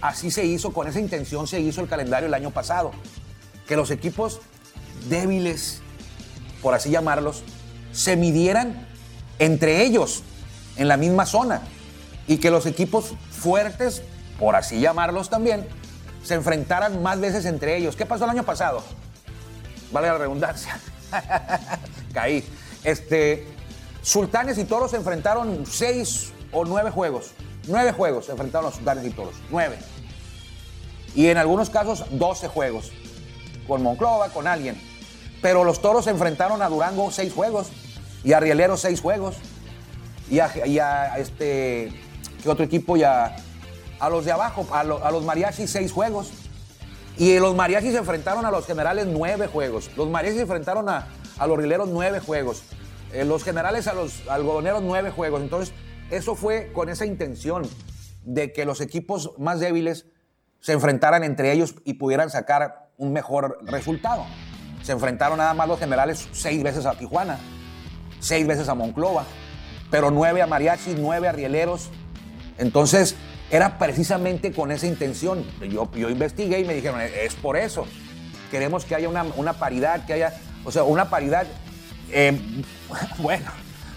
así 0.00 0.32
se 0.32 0.44
hizo, 0.46 0.72
con 0.72 0.88
esa 0.88 0.98
intención 0.98 1.46
se 1.46 1.60
hizo 1.60 1.80
el 1.80 1.86
calendario 1.86 2.26
el 2.26 2.34
año 2.34 2.50
pasado. 2.50 2.90
Que 3.68 3.76
los 3.76 3.92
equipos 3.92 4.40
débiles, 5.08 5.80
por 6.60 6.74
así 6.74 6.90
llamarlos, 6.90 7.44
se 7.92 8.16
midieran 8.16 8.88
entre 9.38 9.84
ellos 9.84 10.24
en 10.76 10.88
la 10.88 10.96
misma 10.96 11.24
zona 11.24 11.62
y 12.26 12.38
que 12.38 12.50
los 12.50 12.66
equipos 12.66 13.14
fuertes, 13.30 14.02
por 14.40 14.56
así 14.56 14.80
llamarlos 14.80 15.30
también, 15.30 15.68
se 16.28 16.34
enfrentaran 16.34 17.02
más 17.02 17.18
veces 17.20 17.46
entre 17.46 17.76
ellos. 17.76 17.96
¿Qué 17.96 18.04
pasó 18.04 18.24
el 18.24 18.30
año 18.30 18.44
pasado? 18.44 18.82
Vale 19.90 20.08
la 20.08 20.18
redundancia. 20.18 20.78
Caí. 22.12 22.44
Este, 22.84 23.46
Sultanes 24.02 24.58
y 24.58 24.64
Toros 24.64 24.90
se 24.90 24.98
enfrentaron 24.98 25.64
seis 25.66 26.32
o 26.52 26.66
nueve 26.66 26.90
juegos. 26.90 27.32
Nueve 27.66 27.92
juegos 27.92 28.26
se 28.26 28.32
enfrentaron 28.32 28.66
los 28.66 28.74
Sultanes 28.74 29.06
y 29.06 29.10
Toros. 29.10 29.34
Nueve. 29.50 29.78
Y 31.14 31.28
en 31.28 31.38
algunos 31.38 31.70
casos, 31.70 32.04
12 32.10 32.48
juegos. 32.48 32.92
Con 33.66 33.82
Monclova, 33.82 34.28
con 34.28 34.46
alguien. 34.46 34.78
Pero 35.40 35.64
los 35.64 35.80
Toros 35.80 36.04
se 36.04 36.10
enfrentaron 36.10 36.60
a 36.60 36.68
Durango 36.68 37.10
seis 37.10 37.32
juegos. 37.32 37.68
Y 38.22 38.34
a 38.34 38.40
Rieleros 38.40 38.80
seis 38.80 39.00
juegos. 39.00 39.36
Y 40.30 40.40
a, 40.40 40.66
y 40.66 40.78
a, 40.78 41.16
este. 41.16 41.90
¿Qué 42.42 42.50
otro 42.50 42.66
equipo? 42.66 42.98
Y 42.98 43.04
a, 43.04 43.34
a 44.00 44.08
los 44.08 44.24
de 44.24 44.32
abajo, 44.32 44.66
a, 44.72 44.80
a 44.80 45.10
los 45.10 45.24
Mariachis 45.24 45.70
seis 45.70 45.92
juegos. 45.92 46.30
Y 47.16 47.38
los 47.40 47.56
mariachis 47.56 47.92
se 47.92 47.98
enfrentaron 47.98 48.46
a 48.46 48.50
los 48.52 48.64
generales 48.64 49.06
nueve 49.08 49.48
juegos. 49.48 49.90
Los 49.96 50.08
mariachis 50.08 50.36
se 50.36 50.42
enfrentaron 50.42 50.88
a, 50.88 51.08
a 51.36 51.46
los 51.48 51.58
rileros 51.58 51.88
nueve 51.88 52.20
juegos. 52.20 52.62
Eh, 53.12 53.24
los 53.24 53.42
generales 53.42 53.88
a 53.88 53.94
los 53.94 54.28
algodoneros 54.28 54.82
nueve 54.82 55.10
juegos. 55.10 55.42
Entonces, 55.42 55.74
eso 56.10 56.36
fue 56.36 56.70
con 56.72 56.88
esa 56.88 57.06
intención 57.06 57.68
de 58.24 58.52
que 58.52 58.64
los 58.64 58.80
equipos 58.80 59.32
más 59.36 59.58
débiles 59.58 60.06
se 60.60 60.74
enfrentaran 60.74 61.24
entre 61.24 61.50
ellos 61.50 61.74
y 61.84 61.94
pudieran 61.94 62.30
sacar 62.30 62.90
un 62.98 63.12
mejor 63.12 63.58
resultado. 63.62 64.24
Se 64.82 64.92
enfrentaron 64.92 65.38
nada 65.38 65.54
más 65.54 65.66
los 65.66 65.80
generales 65.80 66.28
seis 66.32 66.62
veces 66.62 66.86
a 66.86 66.96
Tijuana, 66.96 67.38
seis 68.20 68.46
veces 68.46 68.68
a 68.68 68.74
Monclova, 68.74 69.24
pero 69.90 70.12
nueve 70.12 70.40
a 70.40 70.46
mariachis, 70.46 70.96
nueve 70.96 71.26
a 71.26 71.32
rieleros. 71.32 71.90
Entonces, 72.58 73.16
era 73.50 73.78
precisamente 73.78 74.52
con 74.52 74.70
esa 74.70 74.86
intención. 74.86 75.44
Yo, 75.68 75.90
yo 75.92 76.10
investigué 76.10 76.60
y 76.60 76.64
me 76.64 76.74
dijeron, 76.74 77.00
es 77.00 77.34
por 77.34 77.56
eso. 77.56 77.86
Queremos 78.50 78.84
que 78.84 78.94
haya 78.94 79.08
una, 79.08 79.24
una 79.36 79.54
paridad, 79.54 80.06
que 80.06 80.14
haya, 80.14 80.34
o 80.64 80.72
sea, 80.72 80.84
una 80.84 81.10
paridad, 81.10 81.46
eh, 82.10 82.38
bueno, 83.18 83.50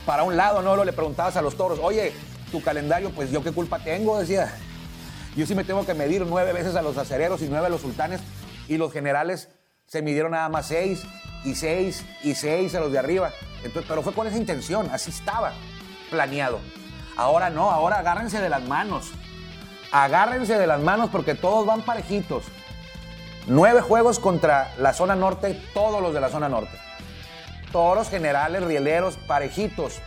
para 0.06 0.24
un 0.24 0.36
lado, 0.38 0.62
¿no? 0.62 0.76
Lo 0.76 0.86
le 0.86 0.94
preguntabas 0.94 1.36
a 1.38 1.42
los 1.42 1.58
toros, 1.58 1.80
oye, 1.82 2.14
tu 2.52 2.62
calendario, 2.62 3.12
pues 3.12 3.32
yo 3.32 3.44
qué 3.44 3.52
culpa 3.52 3.80
tengo, 3.80 4.20
decía. 4.20 4.54
Yo 5.36 5.46
sí 5.46 5.56
me 5.56 5.64
tengo 5.64 5.86
que 5.86 5.94
medir 5.94 6.26
nueve 6.28 6.52
veces 6.52 6.76
a 6.76 6.82
los 6.82 6.98
acereros 6.98 7.42
y 7.42 7.48
nueve 7.48 7.68
a 7.68 7.70
los 7.70 7.82
sultanes 7.82 8.20
y 8.68 8.78
los 8.78 8.92
generales 8.92 9.48
se 9.86 10.02
midieron 10.02 10.32
nada 10.32 10.50
más 10.50 10.68
seis 10.68 11.04
y 11.46 11.56
seis 11.56 12.06
y 12.24 12.36
seis 12.36 12.76
a 12.76 12.82
los 12.82 12.92
de 12.92 13.00
arriba. 13.00 13.32
Entonces, 13.64 13.86
pero 13.88 14.02
fue 14.02 14.14
con 14.14 14.28
esa 14.28 14.38
intención, 14.38 14.90
así 14.92 15.12
estaba 15.12 15.54
planeado. 16.10 16.60
Ahora 17.16 17.50
no, 17.50 17.72
ahora 17.72 18.00
agárrense 18.00 18.42
de 18.42 18.50
las 18.50 18.64
manos. 18.64 19.12
Agárrense 19.92 20.58
de 20.58 20.68
las 20.68 20.82
manos 20.82 21.10
porque 21.12 21.36
todos 21.36 21.66
van 21.66 21.82
parejitos. 21.82 22.44
Nueve 23.48 23.82
juegos 23.82 24.20
contra 24.20 24.74
la 24.78 24.94
zona 24.94 25.16
norte, 25.16 25.60
todos 25.74 26.02
los 26.02 26.14
de 26.14 26.22
la 26.22 26.30
zona 26.30 26.48
norte. 26.48 26.78
Toros, 27.72 28.10
generales, 28.10 28.64
rieleros, 28.64 29.18
parejitos. 29.28 30.00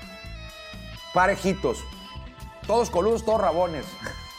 Parejitos. 1.13 1.79
Todos 2.67 2.91
coludos, 2.91 3.25
todos 3.25 3.41
rabones. 3.41 3.85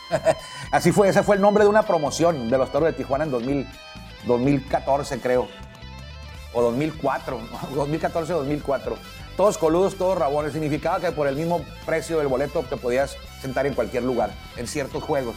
Así 0.71 0.91
fue, 0.91 1.09
ese 1.09 1.23
fue 1.23 1.35
el 1.35 1.41
nombre 1.41 1.63
de 1.63 1.69
una 1.69 1.83
promoción 1.83 2.49
de 2.49 2.57
los 2.57 2.71
toros 2.71 2.87
de 2.87 2.93
Tijuana 2.93 3.25
en 3.25 3.31
2000 3.31 3.67
2014, 4.25 5.19
creo. 5.19 5.47
O 6.53 6.61
2004, 6.61 7.39
2014 7.75 8.33
2004. 8.33 8.97
Todos 9.37 9.57
coludos, 9.57 9.95
todos 9.95 10.17
rabones. 10.17 10.53
Significaba 10.53 10.99
que 10.99 11.11
por 11.11 11.27
el 11.27 11.35
mismo 11.35 11.61
precio 11.85 12.17
del 12.19 12.27
boleto 12.27 12.63
te 12.69 12.77
podías 12.77 13.17
sentar 13.41 13.65
en 13.65 13.73
cualquier 13.73 14.03
lugar, 14.03 14.31
en 14.55 14.67
ciertos 14.67 15.03
juegos. 15.03 15.35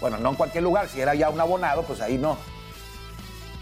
Bueno, 0.00 0.16
no 0.18 0.30
en 0.30 0.34
cualquier 0.36 0.62
lugar, 0.64 0.88
si 0.88 1.00
era 1.00 1.14
ya 1.14 1.28
un 1.28 1.40
abonado, 1.40 1.82
pues 1.82 2.00
ahí 2.00 2.16
no. 2.18 2.38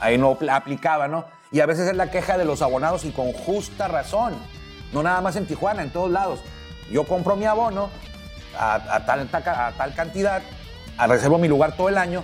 Ahí 0.00 0.18
no 0.18 0.34
pl- 0.36 0.50
aplicaba, 0.50 1.08
¿no? 1.08 1.24
Y 1.50 1.60
a 1.60 1.66
veces 1.66 1.88
es 1.88 1.96
la 1.96 2.10
queja 2.10 2.36
de 2.36 2.44
los 2.44 2.62
abonados 2.62 3.04
y 3.04 3.10
con 3.10 3.32
justa 3.32 3.88
razón. 3.88 4.34
No 4.92 5.02
nada 5.02 5.20
más 5.20 5.34
en 5.36 5.46
Tijuana, 5.46 5.82
en 5.82 5.90
todos 5.90 6.10
lados. 6.10 6.40
Yo 6.90 7.04
compro 7.04 7.36
mi 7.36 7.46
abono 7.46 7.90
a, 8.58 9.04
tal, 9.06 9.94
cantidad, 9.94 10.42
a 10.96 11.06
reservo 11.06 11.38
mi 11.38 11.48
lugar 11.48 11.76
todo 11.76 11.88
el 11.88 11.98
año, 11.98 12.22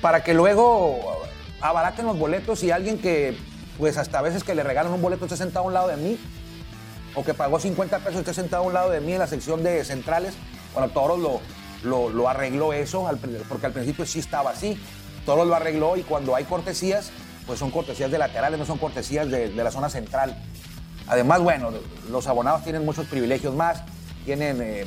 para 0.00 0.22
que 0.24 0.34
luego 0.34 1.22
abaraten 1.60 2.06
los 2.06 2.18
boletos 2.18 2.62
y 2.62 2.70
alguien 2.70 2.98
que, 2.98 3.36
pues 3.78 3.96
hasta 3.98 4.18
a 4.18 4.22
veces 4.22 4.44
que 4.44 4.54
le 4.54 4.62
regalan 4.62 4.92
un 4.92 5.02
boleto 5.02 5.24
esté 5.24 5.36
sentado 5.36 5.64
a 5.64 5.68
un 5.68 5.74
lado 5.74 5.88
de 5.88 5.96
mí, 5.96 6.18
o 7.14 7.24
que 7.24 7.34
pagó 7.34 7.60
50 7.60 7.98
pesos 7.98 8.20
esté 8.20 8.34
sentado 8.34 8.64
a 8.64 8.66
un 8.66 8.72
lado 8.72 8.90
de 8.90 9.00
mí 9.00 9.12
en 9.12 9.18
la 9.18 9.26
sección 9.26 9.62
de 9.62 9.84
centrales. 9.84 10.34
Bueno, 10.72 10.88
Toros 10.90 11.18
lo, 11.84 12.10
lo, 12.10 12.28
arregló 12.28 12.72
eso, 12.72 13.08
porque 13.48 13.66
al 13.66 13.72
principio 13.72 14.06
sí 14.06 14.18
estaba 14.18 14.50
así. 14.50 14.78
Toros 15.24 15.46
lo 15.46 15.54
arregló 15.54 15.96
y 15.96 16.02
cuando 16.02 16.34
hay 16.34 16.44
cortesías, 16.44 17.12
pues 17.46 17.58
son 17.58 17.70
cortesías 17.70 18.10
de 18.10 18.18
laterales, 18.18 18.58
no 18.58 18.66
son 18.66 18.78
cortesías 18.78 19.28
de, 19.30 19.50
la 19.50 19.70
zona 19.70 19.88
central. 19.88 20.36
Además, 21.06 21.40
bueno, 21.40 21.70
los 22.10 22.26
abonados 22.26 22.64
tienen 22.64 22.84
muchos 22.84 23.06
privilegios 23.06 23.54
más, 23.54 23.82
tienen 24.24 24.60
eh, 24.62 24.86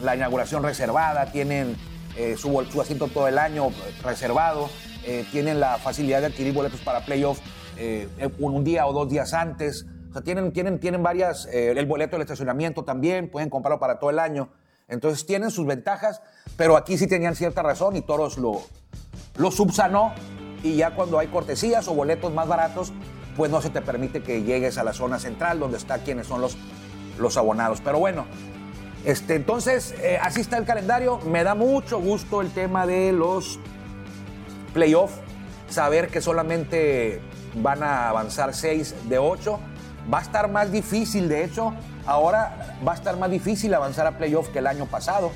la 0.00 0.14
inauguración 0.14 0.62
reservada, 0.62 1.26
tienen 1.26 1.76
eh, 2.16 2.36
su, 2.38 2.60
asiento 2.80 3.08
todo 3.08 3.28
el 3.28 3.38
año 3.38 3.70
reservado, 4.02 4.70
eh, 5.04 5.26
tienen 5.32 5.60
la 5.60 5.78
facilidad 5.78 6.20
de 6.20 6.26
adquirir 6.26 6.54
boletos 6.54 6.80
para 6.80 7.04
playoff 7.04 7.40
un 8.40 8.64
día 8.64 8.86
o 8.86 8.92
dos 8.92 9.08
días 9.08 9.34
antes. 9.34 9.86
O 10.10 10.12
sea, 10.12 10.22
tienen, 10.22 10.52
tienen, 10.52 10.78
tienen 10.80 11.02
varias, 11.02 11.46
eh, 11.46 11.72
el 11.76 11.86
boleto 11.86 12.16
del 12.16 12.22
estacionamiento 12.22 12.84
también, 12.84 13.30
pueden 13.30 13.50
comprarlo 13.50 13.78
para 13.78 13.98
todo 13.98 14.10
el 14.10 14.18
año. 14.18 14.50
Entonces 14.88 15.26
tienen 15.26 15.50
sus 15.50 15.66
ventajas, 15.66 16.22
pero 16.56 16.76
aquí 16.76 16.96
sí 16.96 17.06
tenían 17.06 17.36
cierta 17.36 17.62
razón 17.62 17.96
y 17.96 18.00
Toros 18.00 18.38
lo, 18.38 18.62
lo 19.36 19.50
subsanó 19.50 20.14
y 20.62 20.76
ya 20.76 20.94
cuando 20.94 21.18
hay 21.18 21.28
cortesías 21.28 21.86
o 21.88 21.94
boletos 21.94 22.32
más 22.32 22.48
baratos, 22.48 22.92
pues 23.36 23.50
no 23.50 23.60
se 23.60 23.70
te 23.70 23.82
permite 23.82 24.22
que 24.22 24.42
llegues 24.42 24.78
a 24.78 24.84
la 24.84 24.92
zona 24.92 25.18
central 25.18 25.60
donde 25.60 25.76
está 25.76 25.98
quienes 25.98 26.26
son 26.26 26.40
los, 26.40 26.56
los 27.18 27.36
abonados. 27.36 27.80
Pero 27.84 27.98
bueno, 27.98 28.26
este, 29.04 29.36
entonces 29.36 29.94
eh, 30.02 30.18
así 30.20 30.40
está 30.40 30.58
el 30.58 30.64
calendario. 30.64 31.18
Me 31.20 31.44
da 31.44 31.54
mucho 31.54 32.00
gusto 32.00 32.40
el 32.40 32.50
tema 32.50 32.86
de 32.86 33.12
los 33.12 33.60
playoffs, 34.74 35.14
saber 35.68 36.08
que 36.08 36.20
solamente 36.20 37.20
van 37.56 37.82
a 37.82 38.08
avanzar 38.08 38.54
6 38.54 39.08
de 39.08 39.18
8. 39.18 39.60
Va 40.12 40.18
a 40.18 40.22
estar 40.22 40.48
más 40.48 40.72
difícil, 40.72 41.28
de 41.28 41.44
hecho, 41.44 41.74
ahora 42.06 42.76
va 42.86 42.92
a 42.92 42.94
estar 42.94 43.16
más 43.18 43.30
difícil 43.30 43.74
avanzar 43.74 44.06
a 44.06 44.16
playoff 44.16 44.48
que 44.48 44.60
el 44.60 44.66
año 44.66 44.86
pasado, 44.86 45.32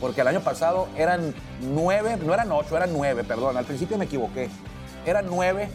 porque 0.00 0.20
el 0.20 0.28
año 0.28 0.40
pasado 0.40 0.88
eran 0.96 1.34
9, 1.62 2.18
no 2.24 2.32
eran 2.32 2.52
8, 2.52 2.76
eran 2.76 2.92
9, 2.92 3.24
perdón, 3.24 3.56
al 3.56 3.64
principio 3.64 3.98
me 3.98 4.04
equivoqué. 4.04 4.48
Eran 5.04 5.26
9 5.26 5.68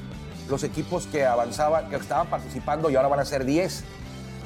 los 0.49 0.63
equipos 0.63 1.05
que 1.07 1.25
avanzaban, 1.25 1.89
que 1.89 1.97
estaban 1.97 2.27
participando 2.27 2.89
y 2.89 2.95
ahora 2.95 3.09
van 3.09 3.19
a 3.19 3.25
ser 3.25 3.45
10. 3.45 3.83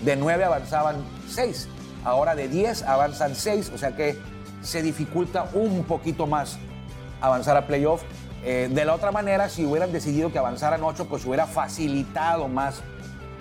De 0.04 0.16
9 0.16 0.44
avanzaban 0.44 0.98
6, 1.30 1.70
ahora 2.04 2.36
de 2.36 2.48
10 2.50 2.84
avanzan 2.84 3.36
6, 3.36 3.72
o 3.74 3.78
sea 3.78 3.96
que 3.96 4.18
se 4.62 4.82
dificulta 4.82 5.50
un 5.54 5.84
poquito 5.84 6.28
más 6.28 6.58
avanzar 7.22 7.58
a 7.58 7.68
playoff. 7.68 8.02
Eh, 8.44 8.70
de 8.72 8.86
la 8.86 8.94
otra 8.96 9.12
manera, 9.12 9.48
si 9.50 9.66
hubieran 9.66 9.92
decidido 9.92 10.32
que 10.32 10.40
avanzaran 10.40 10.84
8, 10.84 11.06
pues 11.06 11.26
hubiera 11.26 11.46
facilitado 11.46 12.48
más 12.48 12.82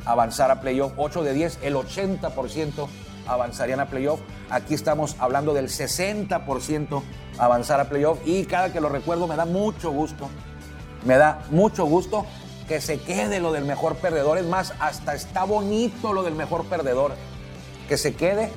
avanzar 0.05 0.51
a 0.51 0.61
playoff. 0.61 0.93
8 0.97 1.23
de 1.23 1.35
10, 1.35 1.59
el 1.63 1.75
80% 1.75 2.89
avanzarían 3.27 3.81
a 3.81 3.87
playoff. 3.87 4.21
Aquí 4.51 4.75
estamos 4.75 5.17
hablando 5.19 5.55
del 5.55 5.69
60% 5.69 7.03
avanzar 7.39 7.81
a 7.81 7.89
playoff. 7.89 8.19
Y 8.25 8.45
cada 8.45 8.73
que 8.73 8.81
lo 8.81 8.89
recuerdo 8.89 9.27
me 9.27 9.37
da 9.37 9.45
mucho 9.45 9.91
gusto. 9.91 10.29
Me 11.05 11.17
da 11.17 11.43
mucho 11.51 11.85
gusto 11.85 12.27
que 12.69 12.81
se 12.81 12.99
quede 12.99 13.41
lo 13.41 13.53
del 13.53 13.65
mejor 13.65 13.97
perdedor. 13.97 14.39
Es 14.39 14.47
más, 14.47 14.75
hasta 14.79 15.15
está 15.15 15.45
bonito 15.45 16.13
lo 16.13 16.23
del 16.23 16.35
mejor 16.35 16.65
perdedor. 16.67 17.13
Que 17.89 17.97
se 17.97 18.15
quede, 18.15 18.51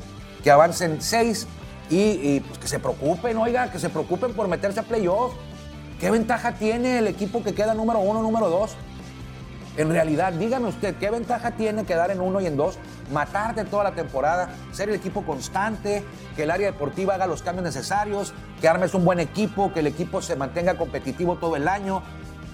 que 0.44 0.52
avancen 0.52 1.02
6 1.02 1.48
y, 1.90 1.98
y, 1.98 2.40
pues 2.40 2.60
que 2.60 2.68
se 2.68 2.80
preocupen, 2.80 3.38
oiga, 3.38 3.72
que 3.72 3.80
se 3.80 3.90
preocupen 3.90 4.34
por 4.34 4.48
meterse 4.48 4.80
a 4.80 4.84
playoff. 4.84 5.34
¿Qué 6.00 6.12
ventaja 6.12 6.54
tiene 6.54 7.00
el 7.00 7.08
equipo 7.08 7.42
que 7.44 7.54
queda 7.54 7.74
número 7.74 8.00
uno, 8.00 8.22
número 8.22 8.50
dos? 8.50 8.72
En 9.78 9.90
realidad, 9.90 10.32
dígame 10.32 10.70
usted, 10.70 10.96
¿qué 10.96 11.10
ventaja 11.10 11.52
tiene 11.52 11.84
quedar 11.84 12.10
en 12.10 12.22
uno 12.22 12.40
y 12.40 12.46
en 12.46 12.56
dos? 12.56 12.78
Matarte 13.12 13.66
toda 13.66 13.84
la 13.84 13.92
temporada, 13.92 14.50
ser 14.72 14.88
el 14.90 14.96
equipo 14.96 15.24
constante, 15.24 16.04
que 16.36 16.44
el 16.44 16.52
área 16.52 16.72
deportiva 16.72 17.16
haga 17.16 17.28
los 17.28 17.42
cambios 17.42 17.66
necesarios, 17.66 18.34
que 18.62 18.70
armes 18.70 18.94
un 18.94 19.04
buen 19.04 19.20
equipo, 19.20 19.74
que 19.74 19.82
el 19.82 19.88
equipo 19.88 20.22
se 20.22 20.38
mantenga 20.38 20.78
competitivo 20.78 21.36
todo 21.36 21.58
el 21.58 21.68
año, 21.68 22.04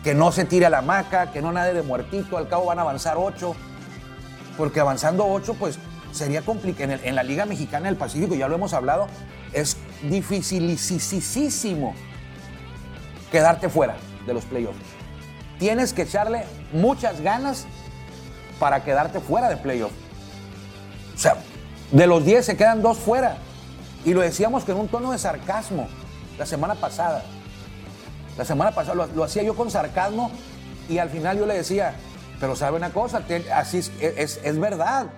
que 0.03 0.15
no 0.15 0.31
se 0.31 0.45
tire 0.45 0.65
a 0.65 0.71
la 0.71 0.81
maca, 0.81 1.31
que 1.31 1.43
no 1.43 1.51
nade 1.51 1.73
de 1.73 1.83
muertito, 1.83 2.37
al 2.37 2.47
cabo 2.47 2.65
van 2.65 2.79
a 2.79 2.81
avanzar 2.81 3.17
ocho. 3.17 3.55
Porque 4.57 4.79
avanzando 4.79 5.27
ocho, 5.27 5.53
pues 5.53 5.77
sería 6.11 6.41
complicado. 6.41 6.91
En, 6.91 6.99
en, 7.03 7.15
la 7.15 7.21
Liga 7.21 7.45
Mexicana 7.45 7.85
del 7.85 7.97
Pacífico, 7.97 8.33
ya 8.33 8.47
lo 8.47 8.55
hemos 8.55 8.73
hablado, 8.73 9.07
es 9.53 9.77
dificilísimo 10.09 11.93
quedarte 13.31 13.69
fuera 13.69 13.95
de 14.25 14.33
los 14.33 14.43
playoffs. 14.45 15.00
Tienes 15.61 15.93
que 15.93 16.01
echarle 16.01 16.43
muchas 16.73 17.21
ganas 17.21 17.67
para 18.59 18.83
quedarte 18.83 19.19
fuera 19.19 19.47
de 19.47 19.57
playoffs. 19.57 19.93
O 21.13 21.17
sea, 21.19 21.35
de 21.91 22.07
los 22.07 22.25
10 22.25 22.43
se 22.43 22.57
quedan 22.57 22.81
dos 22.81 22.97
fuera. 22.97 23.37
Y 24.03 24.15
lo 24.15 24.21
decíamos 24.21 24.63
con 24.65 24.77
un 24.77 24.87
tono 24.87 25.11
de 25.11 25.19
sarcasmo 25.19 25.87
la 26.39 26.47
semana 26.47 26.73
pasada. 26.73 27.21
La 28.39 28.43
semana 28.43 28.71
pasada 28.71 29.07
lo, 29.13 29.23
hacía 29.23 29.43
yo 29.43 29.55
con 29.55 29.69
sarcasmo 29.69 30.31
y 30.89 30.97
al 30.97 31.11
final 31.11 31.37
yo 31.37 31.45
le 31.45 31.53
decía, 31.53 31.93
pero 32.39 32.55
sabe 32.55 32.77
una 32.77 32.89
cosa, 32.89 33.23
así 33.53 33.77
es, 33.77 33.91
es- 34.43 34.59
verdad. 34.59 35.09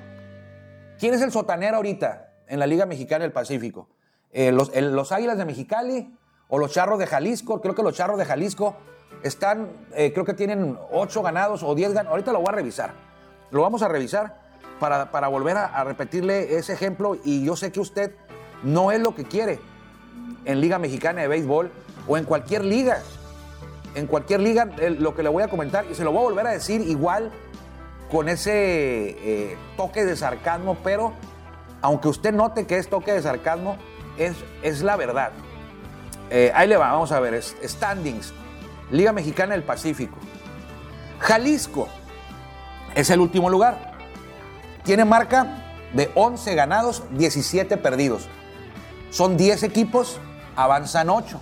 ¿Quién 0.99 1.13
es 1.13 1.21
el 1.21 1.31
sotanero 1.31 1.77
ahorita 1.77 2.33
en 2.49 2.59
la 2.59 2.67
Liga 2.67 2.85
Mexicana 2.85 3.21
del 3.21 3.31
Pacífico? 3.31 3.87
Eh, 4.33 4.51
los 4.51 5.11
Águilas 5.13 5.37
de 5.37 5.45
Mexicali 5.45 6.13
o 6.49 6.57
los 6.59 6.73
Charros 6.73 6.99
de 6.99 7.07
Jalisco? 7.07 7.61
Creo 7.61 7.75
que 7.75 7.81
los 7.81 7.95
Charros 7.95 8.17
de 8.17 8.25
Jalisco 8.25 8.75
están, 9.23 9.71
eh, 9.95 10.11
creo 10.13 10.25
que 10.25 10.33
tienen 10.33 10.77
8 10.91 11.21
ganados 11.21 11.63
o 11.63 11.73
10 11.75 11.93
ganados. 11.93 12.11
Ahorita 12.11 12.31
lo 12.31 12.39
voy 12.39 12.49
a 12.49 12.51
revisar. 12.53 12.93
Lo 13.51 13.61
vamos 13.61 13.81
a 13.81 13.87
revisar 13.87 14.41
para, 14.79 15.11
para 15.11 15.27
volver 15.27 15.57
a, 15.57 15.83
repetirle 15.83 16.57
ese 16.57 16.73
ejemplo. 16.73 17.17
Y 17.23 17.45
yo 17.45 17.55
sé 17.55 17.71
que 17.71 17.79
usted 17.79 18.11
no 18.63 18.91
es 18.91 18.99
lo 18.99 19.15
que 19.15 19.23
quiere 19.23 19.59
en 20.45 20.61
Liga 20.61 20.79
Mexicana 20.79 21.21
de 21.21 21.27
Béisbol 21.27 21.71
o 22.07 22.17
en 22.17 22.25
cualquier 22.25 22.65
liga. 22.65 23.01
En 23.95 24.07
cualquier 24.07 24.41
liga, 24.41 24.69
eh, 24.79 24.89
lo 24.89 25.15
que 25.15 25.23
le 25.23 25.29
voy 25.29 25.43
a 25.43 25.47
comentar, 25.47 25.85
y 25.89 25.95
se 25.95 26.03
lo 26.03 26.11
voy 26.11 26.21
a 26.21 26.23
volver 26.23 26.47
a 26.47 26.51
decir 26.51 26.81
igual 26.81 27.31
con 28.11 28.27
ese 28.27 28.51
eh, 28.51 29.57
toque 29.77 30.03
de 30.03 30.15
sarcasmo, 30.15 30.77
pero 30.83 31.13
aunque 31.81 32.07
usted 32.07 32.33
note 32.33 32.65
que 32.65 32.77
es 32.77 32.89
toque 32.89 33.13
de 33.13 33.21
sarcasmo, 33.21 33.77
es, 34.17 34.35
es 34.63 34.81
la 34.81 34.95
verdad. 34.95 35.31
Ahí 36.55 36.67
le 36.67 36.77
va, 36.77 36.91
vamos 36.91 37.11
a 37.11 37.19
ver, 37.19 37.39
standings, 37.43 38.33
Liga 38.93 39.11
Mexicana 39.11 39.55
del 39.55 39.63
Pacífico. 39.63 40.17
Jalisco 41.19 41.87
es 42.93 43.09
el 43.09 43.21
último 43.21 43.49
lugar. 43.49 43.93
Tiene 44.83 45.03
marca 45.03 45.63
de 45.93 46.11
11 46.13 46.53
ganados, 46.53 47.03
17 47.09 47.77
perdidos. 47.77 48.27
Son 49.09 49.35
10 49.35 49.63
equipos, 49.63 50.19
avanzan 50.55 51.09
8. 51.09 51.39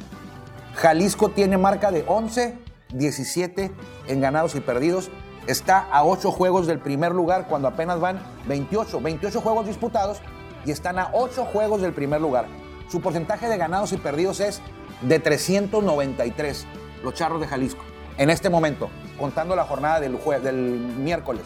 Jalisco 0.76 1.30
tiene 1.32 1.58
marca 1.58 1.92
de 1.92 2.06
11, 2.08 2.58
17 2.94 3.72
en 4.08 4.22
ganados 4.22 4.56
y 4.56 4.62
perdidos. 4.62 5.12
Está 5.46 5.80
a 5.92 6.06
8 6.06 6.32
juegos 6.32 6.68
del 6.68 6.80
primer 6.80 7.12
lugar 7.12 7.48
cuando 7.50 7.68
apenas 7.68 8.00
van 8.00 8.22
28. 8.48 9.02
28 9.02 9.42
juegos 9.42 9.68
disputados 9.68 10.22
y 10.66 10.72
están 10.72 11.00
a 11.00 11.10
8 11.12 11.44
juegos 11.52 11.82
del 11.82 11.92
primer 11.92 12.22
lugar. 12.22 12.46
Su 12.88 13.02
porcentaje 13.02 13.50
de 13.50 13.58
ganados 13.58 13.92
y 13.92 13.98
perdidos 13.98 14.40
es 14.40 14.62
de 15.02 15.20
393, 15.20 16.66
los 17.04 17.14
Charros 17.14 17.42
de 17.42 17.48
Jalisco. 17.48 17.84
En 18.18 18.30
este 18.30 18.50
momento, 18.50 18.90
contando 19.18 19.56
la 19.56 19.66
jornada 19.66 20.00
del, 20.00 20.18
del 20.44 20.80
miércoles. 20.98 21.44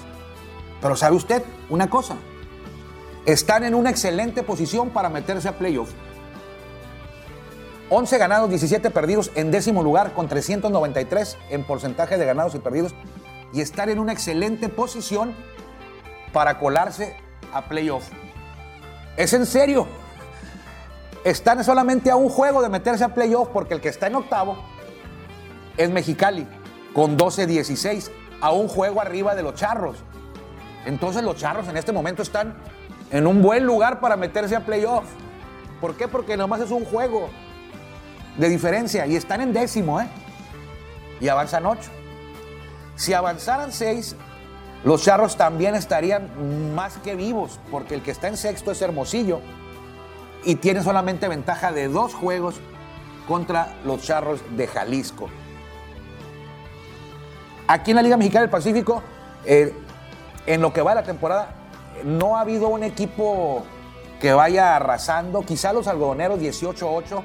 Pero 0.82 0.96
¿sabe 0.96 1.16
usted 1.16 1.44
una 1.70 1.90
cosa? 1.90 2.16
Están 3.26 3.64
en 3.64 3.74
una 3.74 3.90
excelente 3.90 4.44
posición 4.44 4.90
para 4.90 5.10
meterse 5.10 5.48
a 5.48 5.58
playoff. 5.58 5.92
11 7.90 8.18
ganados, 8.18 8.50
17 8.50 8.90
perdidos 8.90 9.32
en 9.36 9.52
décimo 9.52 9.84
lugar 9.84 10.14
con 10.14 10.28
393 10.28 11.38
en 11.50 11.64
porcentaje 11.64 12.18
de 12.18 12.26
ganados 12.26 12.56
y 12.56 12.60
perdidos 12.60 12.96
y 13.54 13.62
estar 13.62 13.90
en 13.90 14.00
una 14.00 14.12
excelente 14.12 14.70
posición 14.70 15.34
para 16.34 16.60
colarse 16.60 17.16
a 17.54 17.66
playoff. 17.66 18.10
Es 19.18 19.34
en 19.34 19.46
serio. 19.46 19.88
Están 21.24 21.64
solamente 21.64 22.12
a 22.12 22.16
un 22.16 22.30
juego 22.30 22.62
de 22.62 22.70
meterse 22.70 23.04
a 23.04 23.14
playoff 23.14 23.50
porque 23.50 23.76
el 23.76 23.82
que 23.82 23.90
está 23.90 24.08
en 24.08 24.16
octavo 24.16 24.58
es 25.78 25.90
Mexicali 25.90 26.48
con 26.94 27.18
12-16 27.18 28.10
a 28.42 28.52
un 28.52 28.68
juego 28.68 29.02
arriba 29.02 29.36
de 29.36 29.44
los 29.44 29.56
Charros. 29.56 29.98
Entonces 30.86 31.24
los 31.24 31.36
Charros 31.36 31.68
en 31.68 31.78
este 31.78 31.92
momento 31.92 32.22
están 32.22 32.56
en 33.12 33.28
un 33.28 33.42
buen 33.42 33.66
lugar 33.66 34.00
para 34.00 34.16
meterse 34.16 34.56
a 34.56 34.66
playoff. 34.66 35.06
¿Por 35.82 35.96
qué? 35.96 36.08
Porque 36.08 36.38
nomás 36.38 36.62
es 36.62 36.72
un 36.72 36.86
juego 36.86 37.30
de 38.38 38.50
diferencia 38.50 39.06
y 39.08 39.16
están 39.16 39.42
en 39.42 39.54
décimo, 39.54 40.02
¿eh? 40.02 40.08
Y 41.20 41.28
avanzan 41.28 41.66
ocho. 41.66 41.90
Si 42.96 43.14
avanzaran 43.14 43.72
seis, 43.72 44.16
los 44.84 45.04
charros 45.04 45.36
también 45.38 45.76
estarían 45.76 46.74
más 46.76 46.98
que 46.98 47.16
vivos, 47.16 47.60
porque 47.72 47.96
el 47.96 48.02
que 48.02 48.12
está 48.12 48.28
en 48.28 48.38
sexto 48.38 48.72
es 48.72 48.82
Hermosillo 48.82 49.42
y 50.44 50.56
tiene 50.56 50.84
solamente 50.84 51.28
ventaja 51.28 51.72
de 51.72 51.88
dos 51.88 52.14
juegos 52.14 52.56
contra 53.28 53.76
los 53.84 54.04
charros 54.04 54.42
de 54.56 54.68
Jalisco. 54.68 55.30
Aquí 57.68 57.92
en 57.92 57.98
la 57.98 58.04
Liga 58.04 58.18
Mexicana 58.18 58.42
del 58.42 58.50
Pacífico, 58.52 59.02
eh, 59.46 59.74
en 60.46 60.62
lo 60.62 60.72
que 60.72 60.82
va 60.82 60.92
de 60.92 61.02
la 61.02 61.04
temporada, 61.04 61.50
no 62.04 62.38
ha 62.38 62.42
habido 62.42 62.68
un 62.70 62.84
equipo 62.84 63.64
que 64.20 64.34
vaya 64.34 64.76
arrasando. 64.76 65.42
Quizá 65.42 65.74
los 65.74 65.88
algodoneros 65.88 66.40
18-8, 66.40 67.24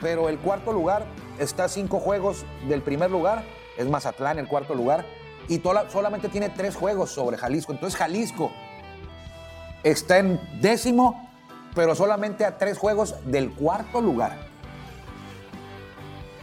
pero 0.00 0.28
el 0.28 0.38
cuarto 0.38 0.72
lugar 0.72 1.04
está 1.38 1.64
a 1.64 1.68
cinco 1.68 2.00
juegos 2.00 2.44
del 2.68 2.82
primer 2.82 3.10
lugar. 3.10 3.44
Es 3.78 3.88
Mazatlán 3.88 4.38
el 4.38 4.48
cuarto 4.48 4.74
lugar. 4.74 5.06
Y 5.48 5.62
solamente 5.88 6.28
tiene 6.28 6.48
tres 6.48 6.74
juegos 6.74 7.10
sobre 7.10 7.36
Jalisco. 7.36 7.72
Entonces 7.72 7.98
Jalisco 7.98 8.50
está 9.82 10.18
en 10.18 10.40
décimo, 10.60 11.30
pero 11.74 11.94
solamente 11.94 12.44
a 12.44 12.58
tres 12.58 12.76
juegos 12.76 13.14
del 13.24 13.52
cuarto 13.52 14.00
lugar. 14.00 14.50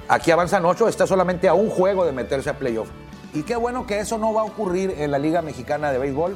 Aquí 0.07 0.31
avanzan 0.31 0.65
ocho, 0.65 0.87
está 0.87 1.05
solamente 1.05 1.49
a 1.49 1.53
un 1.53 1.69
juego 1.69 2.05
de 2.05 2.13
meterse 2.13 2.49
a 2.49 2.57
playoff. 2.57 2.89
Y 3.33 3.43
qué 3.43 3.55
bueno 3.55 3.85
que 3.85 3.99
eso 3.99 4.17
no 4.17 4.33
va 4.33 4.41
a 4.41 4.45
ocurrir 4.45 4.95
en 4.97 5.11
la 5.11 5.19
Liga 5.19 5.41
Mexicana 5.41 5.91
de 5.91 5.97
Béisbol. 5.99 6.35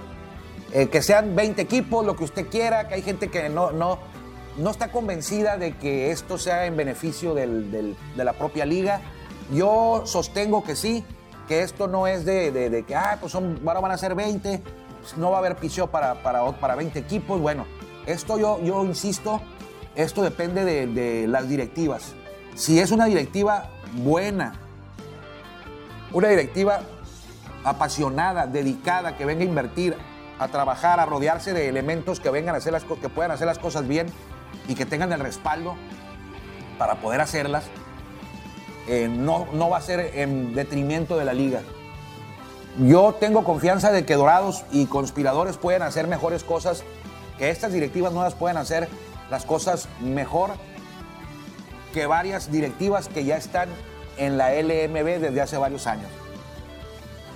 Eh, 0.73 0.87
que 0.87 1.01
sean 1.01 1.35
20 1.35 1.61
equipos, 1.61 2.05
lo 2.05 2.15
que 2.15 2.23
usted 2.23 2.47
quiera, 2.47 2.87
que 2.87 2.93
hay 2.95 3.01
gente 3.01 3.29
que 3.29 3.49
no, 3.49 3.71
no, 3.71 3.99
no 4.57 4.69
está 4.69 4.89
convencida 4.91 5.57
de 5.57 5.75
que 5.77 6.11
esto 6.11 6.37
sea 6.37 6.65
en 6.65 6.77
beneficio 6.77 7.33
del- 7.33 7.71
del- 7.71 7.95
de 8.15 8.23
la 8.23 8.33
propia 8.33 8.65
liga. 8.65 9.01
Yo 9.53 10.03
sostengo 10.05 10.63
que 10.63 10.75
sí, 10.77 11.03
que 11.49 11.61
esto 11.63 11.87
no 11.87 12.07
es 12.07 12.23
de, 12.23 12.51
de- 12.51 12.69
de 12.69 12.83
que, 12.83 12.95
ah, 12.95 13.17
pues 13.19 13.33
son, 13.33 13.59
ahora 13.65 13.81
van 13.81 13.91
a 13.91 13.97
ser 13.97 14.15
20, 14.15 14.61
no 15.17 15.29
va 15.31 15.37
a 15.37 15.39
haber 15.39 15.57
picheo 15.57 15.87
para, 15.87 16.21
para, 16.23 16.45
para 16.53 16.75
20 16.75 16.99
equipos. 16.99 17.41
Bueno, 17.41 17.65
esto 18.05 18.37
yo, 18.37 18.61
yo 18.63 18.85
insisto, 18.85 19.41
esto 19.95 20.21
depende 20.21 20.63
de, 20.63 20.87
de 20.87 21.27
las 21.27 21.49
directivas. 21.49 22.13
Si 22.55 22.79
es 22.79 22.91
una 22.91 23.05
directiva 23.07 23.71
buena, 23.95 24.53
una 26.13 26.27
directiva 26.27 26.81
apasionada, 27.63 28.47
dedicada, 28.47 29.17
que 29.17 29.25
venga 29.25 29.43
a 29.43 29.45
invertir, 29.45 29.95
a 30.39 30.47
trabajar, 30.47 30.99
a 30.99 31.05
rodearse 31.05 31.53
de 31.53 31.69
elementos 31.69 32.19
que 32.19 32.29
vengan 32.29 32.55
a 32.55 32.57
hacer 32.57 32.73
las 32.73 32.83
que 32.83 33.09
puedan 33.09 33.31
hacer 33.31 33.47
las 33.47 33.59
cosas 33.59 33.87
bien 33.87 34.07
y 34.67 34.75
que 34.75 34.85
tengan 34.85 35.11
el 35.13 35.19
respaldo 35.19 35.75
para 36.77 36.95
poder 36.95 37.21
hacerlas, 37.21 37.63
eh, 38.87 39.07
no, 39.07 39.47
no 39.53 39.69
va 39.69 39.77
a 39.77 39.81
ser 39.81 39.99
en 40.15 40.55
detrimento 40.55 41.17
de 41.17 41.25
la 41.25 41.33
liga. 41.33 41.61
Yo 42.79 43.15
tengo 43.19 43.43
confianza 43.43 43.91
de 43.91 44.05
que 44.05 44.15
Dorados 44.15 44.63
y 44.71 44.85
conspiradores 44.85 45.57
pueden 45.57 45.81
hacer 45.83 46.07
mejores 46.07 46.43
cosas, 46.43 46.83
que 47.37 47.49
estas 47.49 47.73
directivas 47.73 48.13
nuevas 48.13 48.33
pueden 48.33 48.57
hacer 48.57 48.87
las 49.29 49.45
cosas 49.45 49.87
mejor 49.99 50.51
que 51.93 52.05
varias 52.05 52.51
directivas 52.51 53.09
que 53.09 53.25
ya 53.25 53.37
están 53.37 53.69
en 54.25 54.37
la 54.37 54.51
LMB 54.53 55.19
desde 55.19 55.41
hace 55.41 55.57
varios 55.57 55.87
años. 55.87 56.07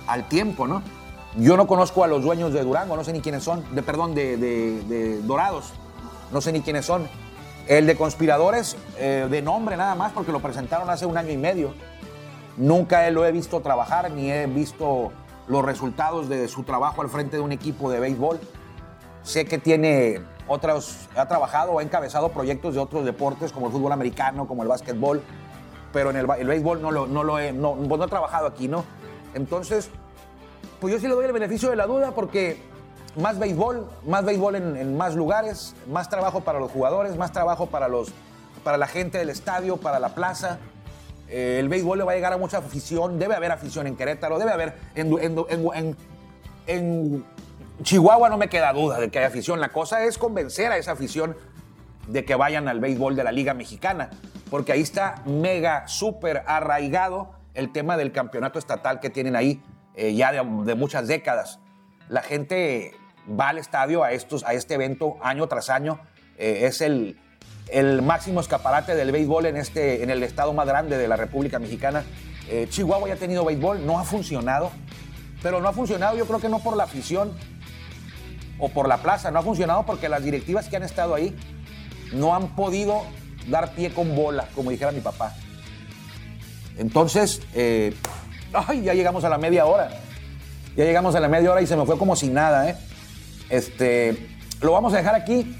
Al 0.06 0.28
tiempo, 0.28 0.66
¿no? 0.66 0.82
Yo 1.36 1.56
no 1.56 1.66
conozco 1.66 2.04
a 2.04 2.06
los 2.06 2.22
dueños 2.22 2.52
de 2.52 2.62
Durango, 2.62 2.96
no 2.96 3.04
sé 3.04 3.12
ni 3.12 3.20
quiénes 3.20 3.42
son, 3.44 3.62
de 3.74 3.82
perdón, 3.82 4.14
de, 4.14 4.36
de- 4.36 4.82
de 4.84 5.20
Dorados, 5.22 5.72
no 6.32 6.40
sé 6.40 6.52
ni 6.52 6.60
quiénes 6.62 6.86
son. 6.86 7.08
El 7.66 7.86
de 7.86 7.96
conspiradores, 7.96 8.76
eh, 8.98 9.26
de 9.28 9.42
nombre 9.42 9.76
nada 9.76 9.94
más, 9.96 10.12
porque 10.12 10.32
lo 10.32 10.40
presentaron 10.40 10.88
hace 10.88 11.04
un 11.04 11.18
año 11.18 11.30
y 11.32 11.36
medio. 11.36 11.74
Nunca 12.56 13.10
lo 13.10 13.26
he 13.26 13.32
visto 13.32 13.60
trabajar, 13.60 14.10
ni 14.12 14.30
he 14.30 14.46
visto 14.46 15.12
los 15.48 15.64
resultados 15.64 16.28
de 16.28 16.48
su 16.48 16.62
trabajo 16.62 17.02
al 17.02 17.08
frente 17.10 17.36
de 17.36 17.42
un 17.42 17.52
equipo 17.52 17.90
de 17.90 18.00
béisbol. 18.00 18.40
Sé 19.24 19.44
que 19.44 19.58
tiene 19.58 20.22
otros, 20.46 21.08
ha 21.16 21.26
trabajado 21.26 21.78
ha 21.78 21.82
encabezado 21.82 22.28
proyectos 22.30 22.74
de 22.74 22.80
otros 22.80 23.04
deportes 23.04 23.52
como 23.52 23.66
el 23.66 23.72
fútbol 23.72 23.92
americano, 23.92 24.46
como 24.46 24.62
el 24.62 24.68
básquetbol, 24.68 25.20
pero 25.96 26.10
en 26.10 26.16
el, 26.16 26.26
béisbol 26.26 26.82
no 26.82 26.90
lo, 26.90 27.06
no 27.06 27.38
he, 27.38 27.54
no, 27.54 27.74
pues 27.74 27.98
no 27.98 28.04
he 28.04 28.08
trabajado 28.08 28.46
aquí, 28.46 28.68
¿no? 28.68 28.84
Entonces, 29.32 29.88
pues 30.78 30.92
yo 30.92 31.00
sí 31.00 31.08
le 31.08 31.14
doy 31.14 31.24
el 31.24 31.32
beneficio 31.32 31.70
de 31.70 31.76
la 31.76 31.86
duda 31.86 32.10
porque 32.12 32.60
más 33.18 33.38
béisbol, 33.38 33.86
más 34.06 34.22
béisbol 34.22 34.56
en, 34.56 34.94
más 34.98 35.14
lugares, 35.14 35.74
más 35.90 36.10
trabajo 36.10 36.40
para 36.40 36.60
los 36.60 36.70
jugadores, 36.70 37.16
más 37.16 37.32
trabajo 37.32 37.64
para, 37.68 37.88
los, 37.88 38.08
para 38.62 38.76
la 38.76 38.86
gente 38.86 39.16
del 39.16 39.30
estadio, 39.30 39.78
para 39.78 39.98
la 39.98 40.10
plaza. 40.10 40.58
Eh, 41.30 41.56
el 41.60 41.70
béisbol 41.70 41.96
le 41.96 42.04
va 42.04 42.12
a 42.12 42.14
llegar 42.14 42.34
a 42.34 42.36
mucha 42.36 42.58
afición, 42.58 43.18
debe 43.18 43.34
haber 43.34 43.50
afición 43.52 43.86
en 43.86 43.96
Querétaro, 43.96 44.38
debe 44.38 44.50
haber 44.52 44.74
en- 44.96 45.96
en 46.66 47.24
Chihuahua 47.82 48.28
no 48.28 48.36
me 48.36 48.50
queda 48.50 48.70
duda 48.74 48.98
de 49.00 49.08
que 49.10 49.18
hay 49.18 49.24
afición. 49.24 49.60
La 49.60 49.70
cosa 49.70 50.04
es 50.04 50.18
convencer 50.18 50.72
a 50.72 50.76
esa 50.76 50.92
afición 50.92 51.38
de 52.06 52.26
que 52.26 52.34
vayan 52.34 52.68
al 52.68 52.80
béisbol 52.80 53.16
de 53.16 53.24
la 53.24 53.32
Liga 53.32 53.54
Mexicana, 53.54 54.10
porque 54.50 54.72
ahí 54.72 54.80
está 54.80 55.22
mega, 55.26 55.86
súper 55.88 56.42
arraigado 56.46 57.34
el 57.54 57.72
tema 57.72 57.96
del 57.96 58.12
campeonato 58.12 58.58
estatal 58.58 59.00
que 59.00 59.10
tienen 59.10 59.34
ahí 59.36 59.62
eh, 59.94 60.14
ya 60.14 60.32
de, 60.32 60.38
de 60.64 60.74
muchas 60.74 61.08
décadas. 61.08 61.58
La 62.08 62.22
gente 62.22 62.94
va 63.28 63.48
al 63.48 63.58
estadio 63.58 64.04
a, 64.04 64.12
estos, 64.12 64.44
a 64.44 64.52
este 64.54 64.74
evento 64.74 65.16
año 65.22 65.46
tras 65.48 65.70
año. 65.70 65.98
Eh, 66.38 66.66
es 66.66 66.80
el, 66.80 67.18
el 67.68 68.02
máximo 68.02 68.40
escaparate 68.40 68.94
del 68.94 69.10
béisbol 69.10 69.46
en, 69.46 69.56
este, 69.56 70.02
en 70.02 70.10
el 70.10 70.22
estado 70.22 70.52
más 70.52 70.66
grande 70.66 70.98
de 70.98 71.08
la 71.08 71.16
República 71.16 71.58
Mexicana. 71.58 72.04
Eh, 72.48 72.66
Chihuahua 72.68 73.08
ya 73.08 73.14
ha 73.14 73.18
tenido 73.18 73.44
béisbol, 73.44 73.84
no 73.84 73.98
ha 73.98 74.04
funcionado, 74.04 74.70
pero 75.42 75.60
no 75.60 75.68
ha 75.68 75.72
funcionado 75.72 76.16
yo 76.16 76.26
creo 76.26 76.38
que 76.38 76.48
no 76.48 76.60
por 76.60 76.76
la 76.76 76.84
afición 76.84 77.32
o 78.58 78.68
por 78.68 78.86
la 78.88 78.98
plaza, 78.98 79.30
no 79.30 79.40
ha 79.40 79.42
funcionado 79.42 79.84
porque 79.84 80.08
las 80.08 80.22
directivas 80.22 80.68
que 80.68 80.76
han 80.76 80.82
estado 80.82 81.14
ahí 81.14 81.36
no 82.12 82.34
han 82.34 82.54
podido 82.54 83.02
dar 83.48 83.72
pie 83.74 83.90
con 83.90 84.14
bola, 84.16 84.48
como 84.54 84.70
dijera 84.70 84.92
mi 84.92 85.00
papá. 85.00 85.34
Entonces, 86.78 87.40
eh, 87.54 87.94
ay, 88.52 88.82
ya 88.82 88.94
llegamos 88.94 89.24
a 89.24 89.28
la 89.28 89.38
media 89.38 89.66
hora. 89.66 89.90
Ya 90.76 90.84
llegamos 90.84 91.14
a 91.14 91.20
la 91.20 91.28
media 91.28 91.50
hora 91.52 91.62
y 91.62 91.66
se 91.66 91.76
me 91.76 91.86
fue 91.86 91.96
como 91.98 92.16
si 92.16 92.28
nada, 92.28 92.68
¿eh? 92.68 92.76
Este, 93.48 94.28
lo 94.60 94.72
vamos 94.72 94.92
a 94.92 94.98
dejar 94.98 95.14
aquí. 95.14 95.54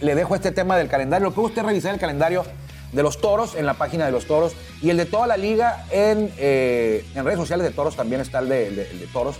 Le 0.00 0.14
dejo 0.14 0.34
este 0.34 0.52
tema 0.52 0.76
del 0.76 0.88
calendario. 0.88 1.28
Lo 1.28 1.34
puede 1.34 1.48
usted 1.48 1.62
revisar 1.64 1.92
el 1.94 2.00
calendario 2.00 2.44
de 2.92 3.02
los 3.02 3.20
toros 3.20 3.56
en 3.56 3.66
la 3.66 3.74
página 3.74 4.06
de 4.06 4.12
los 4.12 4.26
toros 4.26 4.52
y 4.80 4.90
el 4.90 4.96
de 4.96 5.06
toda 5.06 5.26
la 5.26 5.36
liga 5.36 5.84
en, 5.90 6.30
eh, 6.38 7.04
en 7.16 7.24
redes 7.24 7.38
sociales 7.40 7.66
de 7.66 7.72
toros 7.72 7.96
también 7.96 8.20
está 8.20 8.38
el 8.38 8.48
de, 8.48 8.68
el 8.68 8.76
de- 8.76 8.90
el 8.90 9.00
de 9.00 9.06
toros 9.08 9.34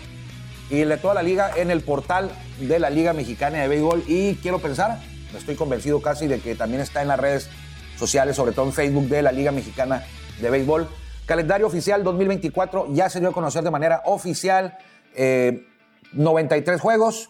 y 0.71 0.81
el 0.81 0.89
de 0.89 0.97
toda 0.97 1.15
la 1.15 1.23
liga 1.23 1.53
en 1.55 1.71
el 1.71 1.81
portal 1.83 2.33
de 2.59 2.79
la 2.81 2.91
Liga 2.91 3.13
Mexicana 3.13 3.59
de 3.59 3.69
Béisbol 3.69 4.03
y 4.09 4.35
quiero 4.37 4.59
pensar, 4.59 4.99
estoy 5.39 5.55
convencido 5.55 6.03
casi 6.03 6.27
de 6.27 6.41
que 6.41 6.57
también 6.57 6.81
está 6.83 7.03
en 7.03 7.07
las 7.09 7.21
redes 7.21 7.49
sociales, 7.97 8.37
sobre 8.37 8.53
todo 8.53 8.67
en 8.67 8.73
Facebook 8.73 9.09
de 9.09 9.23
la 9.23 9.33
Liga 9.33 9.53
Mexicana 9.53 10.05
de 10.41 10.51
Béisbol. 10.51 10.89
Calendario 11.27 11.67
oficial 11.67 12.05
2024 12.05 12.89
ya 12.93 13.09
se 13.09 13.21
dio 13.21 13.31
a 13.31 13.33
conocer 13.33 13.65
de 13.65 13.71
manera 13.71 14.03
oficial 14.05 14.77
eh, 15.15 15.67
93 16.13 16.81
juegos, 16.81 17.29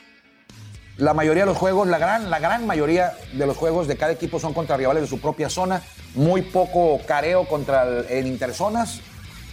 la 0.97 1.13
mayoría 1.13 1.43
de 1.43 1.47
los 1.47 1.59
juegos, 1.59 1.89
la 1.89 1.99
gran, 1.99 2.31
la 2.31 2.39
gran 2.39 2.67
mayoría 2.67 3.15
de 3.33 3.47
los 3.47 3.57
juegos 3.57 3.89
de 3.89 3.97
cada 3.97 4.13
equipo 4.13 4.39
son 4.39 4.55
contra 4.55 4.77
rivales 4.77 5.03
de 5.03 5.09
su 5.09 5.21
propia 5.21 5.51
zona. 5.51 5.83
Muy 6.15 6.43
poco 6.43 7.01
careo 7.05 7.49
contra 7.49 7.83
el, 7.83 8.07
en 8.09 8.27
interzonas. 8.29 9.01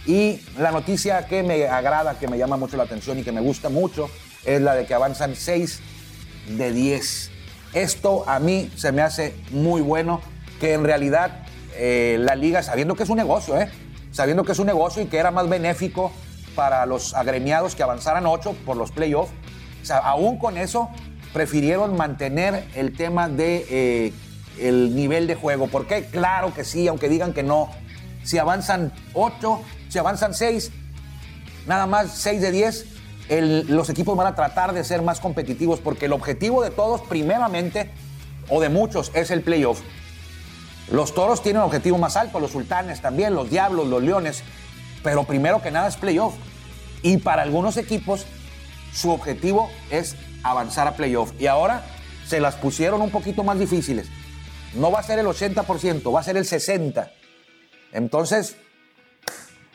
Y 0.06 0.40
la 0.56 0.70
noticia 0.70 1.26
que 1.26 1.42
me 1.42 1.66
agrada, 1.66 2.18
que 2.18 2.28
me 2.28 2.38
llama 2.38 2.56
mucho 2.56 2.76
la 2.76 2.84
atención 2.84 3.18
y 3.18 3.24
que 3.24 3.32
me 3.32 3.40
gusta 3.40 3.68
mucho, 3.70 4.08
es 4.44 4.60
la 4.60 4.74
de 4.74 4.86
que 4.86 4.94
avanzan 4.94 5.34
6 5.34 5.80
de 6.58 6.72
10. 6.72 7.30
Esto 7.74 8.24
a 8.28 8.38
mí 8.38 8.70
se 8.76 8.92
me 8.92 9.02
hace 9.02 9.34
muy 9.50 9.80
bueno, 9.80 10.20
que 10.62 10.74
en 10.74 10.84
realidad 10.84 11.42
eh, 11.74 12.18
la 12.20 12.36
liga, 12.36 12.62
sabiendo 12.62 12.94
que 12.94 13.02
es 13.02 13.08
un 13.08 13.16
negocio, 13.16 13.60
¿eh? 13.60 13.68
sabiendo 14.12 14.44
que 14.44 14.52
es 14.52 14.60
un 14.60 14.66
negocio 14.68 15.02
y 15.02 15.06
que 15.06 15.16
era 15.18 15.32
más 15.32 15.48
benéfico 15.48 16.12
para 16.54 16.86
los 16.86 17.14
agremiados 17.14 17.74
que 17.74 17.82
avanzaran 17.82 18.26
8 18.26 18.54
por 18.64 18.76
los 18.76 18.92
playoffs, 18.92 19.32
aún 19.90 20.38
con 20.38 20.56
eso, 20.56 20.88
prefirieron 21.32 21.96
mantener 21.96 22.64
el 22.76 22.96
tema 22.96 23.28
de 23.28 23.66
eh, 23.70 24.12
el 24.60 24.94
nivel 24.94 25.26
de 25.26 25.34
juego. 25.34 25.66
¿Por 25.66 25.88
qué? 25.88 26.04
Claro 26.04 26.54
que 26.54 26.62
sí, 26.62 26.86
aunque 26.86 27.08
digan 27.08 27.32
que 27.32 27.42
no. 27.42 27.68
Si 28.22 28.38
avanzan 28.38 28.92
8, 29.14 29.60
si 29.88 29.98
avanzan 29.98 30.32
6, 30.32 30.70
nada 31.66 31.86
más 31.86 32.12
6 32.12 32.40
de 32.40 32.52
10, 32.52 32.86
el- 33.30 33.66
los 33.66 33.90
equipos 33.90 34.16
van 34.16 34.28
a 34.28 34.36
tratar 34.36 34.74
de 34.74 34.84
ser 34.84 35.02
más 35.02 35.18
competitivos 35.18 35.80
porque 35.80 36.04
el 36.06 36.12
objetivo 36.12 36.62
de 36.62 36.70
todos, 36.70 37.00
primeramente, 37.00 37.90
o 38.48 38.60
de 38.60 38.68
muchos, 38.68 39.10
es 39.14 39.32
el 39.32 39.42
playoff. 39.42 39.80
Los 40.90 41.14
toros 41.14 41.42
tienen 41.42 41.62
un 41.62 41.66
objetivo 41.66 41.98
más 41.98 42.16
alto, 42.16 42.40
los 42.40 42.50
sultanes 42.50 43.00
también, 43.00 43.34
los 43.34 43.50
diablos, 43.50 43.86
los 43.86 44.02
leones, 44.02 44.42
pero 45.02 45.24
primero 45.24 45.62
que 45.62 45.70
nada 45.70 45.88
es 45.88 45.96
playoff. 45.96 46.34
Y 47.02 47.18
para 47.18 47.42
algunos 47.42 47.76
equipos, 47.76 48.26
su 48.92 49.10
objetivo 49.10 49.70
es 49.90 50.16
avanzar 50.42 50.86
a 50.86 50.96
playoff. 50.96 51.32
Y 51.38 51.46
ahora 51.46 51.84
se 52.26 52.40
las 52.40 52.56
pusieron 52.56 53.00
un 53.00 53.10
poquito 53.10 53.42
más 53.42 53.58
difíciles. 53.58 54.08
No 54.74 54.90
va 54.90 55.00
a 55.00 55.02
ser 55.02 55.18
el 55.18 55.26
80%, 55.26 56.14
va 56.14 56.20
a 56.20 56.22
ser 56.22 56.36
el 56.36 56.44
60%. 56.44 57.10
Entonces, 57.92 58.56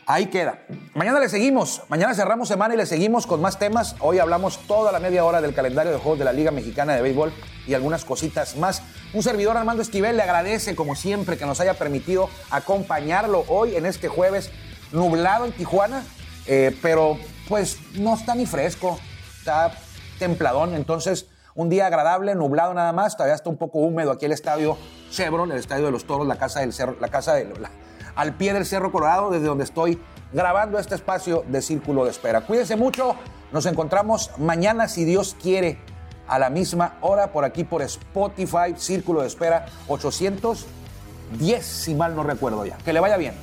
Ahí 0.10 0.28
queda. 0.28 0.60
Mañana 0.94 1.20
le 1.20 1.28
seguimos. 1.28 1.82
Mañana 1.90 2.14
cerramos 2.16 2.48
semana 2.48 2.74
y 2.74 2.78
le 2.78 2.86
seguimos 2.86 3.28
con 3.28 3.42
más 3.42 3.60
temas. 3.60 3.96
Hoy 4.00 4.20
hablamos 4.20 4.58
toda 4.66 4.94
la 4.94 5.02
media 5.02 5.26
hora 5.26 5.42
del 5.42 5.54
calendario 5.54 5.92
de 5.92 5.98
juegos 5.98 6.18
de 6.18 6.24
la 6.24 6.32
Liga 6.32 6.50
Mexicana 6.50 6.96
de 6.96 7.02
Béisbol 7.02 7.34
y 7.68 7.74
algunas 7.74 8.06
cositas 8.06 8.56
más. 8.56 8.82
Un 9.14 9.22
servidor 9.22 9.58
Armando 9.58 9.82
Esquivel 9.82 10.16
le 10.16 10.24
agradece, 10.24 10.78
como 10.78 10.96
siempre, 10.96 11.38
que 11.38 11.46
nos 11.46 11.60
haya 11.60 11.74
permitido 11.74 12.30
acompañarlo 12.52 13.44
hoy 13.50 13.76
en 13.76 13.86
este 13.86 14.08
jueves 14.08 14.50
nublado 14.94 15.44
en 15.44 15.52
Tijuana, 15.52 16.04
eh, 16.46 16.74
pero 16.82 17.18
pues 17.50 17.78
no 17.96 18.14
está 18.14 18.34
ni 18.34 18.46
fresco, 18.46 18.98
está 19.40 19.74
templadón. 20.20 20.74
Entonces, 20.74 21.28
un 21.54 21.68
día 21.68 21.88
agradable, 21.88 22.34
nublado 22.34 22.74
nada 22.74 22.94
más. 22.94 23.18
Todavía 23.18 23.36
está 23.36 23.50
un 23.50 23.58
poco 23.58 23.80
húmedo 23.80 24.12
aquí 24.12 24.26
el 24.26 24.32
estadio 24.32 24.78
Chevron, 25.12 25.52
el 25.52 25.58
estadio 25.58 25.88
de 25.88 25.92
los 25.92 26.08
toros, 26.08 26.26
la 26.26 26.38
casa 26.38 26.62
del 26.62 26.72
cerro, 26.72 26.96
la 27.02 27.10
casa 27.10 27.34
de 27.34 27.44
la- 27.60 27.72
al 28.18 28.34
pie 28.34 28.52
del 28.52 28.66
Cerro 28.66 28.92
Colorado, 28.92 29.30
desde 29.30 29.46
donde 29.46 29.64
estoy 29.64 30.02
grabando 30.34 30.78
este 30.80 30.96
espacio 30.96 31.46
de 31.48 31.62
Círculo 31.62 32.04
de 32.04 32.12
Espera. 32.12 32.42
Cuídense 32.42 32.76
mucho, 32.76 33.16
nos 33.54 33.66
encontramos 33.66 34.32
mañana, 34.38 34.90
si 34.90 35.06
Dios 35.06 35.38
quiere, 35.42 35.80
a 36.28 36.40
la 36.40 36.50
misma 36.50 36.96
hora, 37.00 37.32
por 37.32 37.46
aquí 37.46 37.64
por 37.64 37.82
Spotify, 37.84 38.74
Círculo 38.76 39.22
de 39.22 39.28
Espera 39.28 39.68
810, 39.88 41.66
si 41.66 41.96
mal 41.96 42.16
no 42.16 42.24
recuerdo 42.24 42.66
ya. 42.66 42.78
Que 42.80 42.92
le 42.92 43.00
vaya 43.00 43.16
bien. 43.16 43.36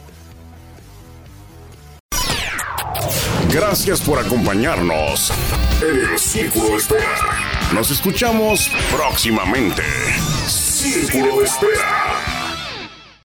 Gracias 3.50 4.00
por 4.00 4.18
acompañarnos 4.18 5.32
en 5.80 6.12
el 6.12 6.18
Círculo 6.18 6.70
de 6.70 6.76
Espera. 6.76 7.72
Nos 7.72 7.90
escuchamos 7.92 8.68
próximamente. 8.90 9.82
Círculo 10.46 11.38
de 11.38 11.44
Espera. 11.44 12.13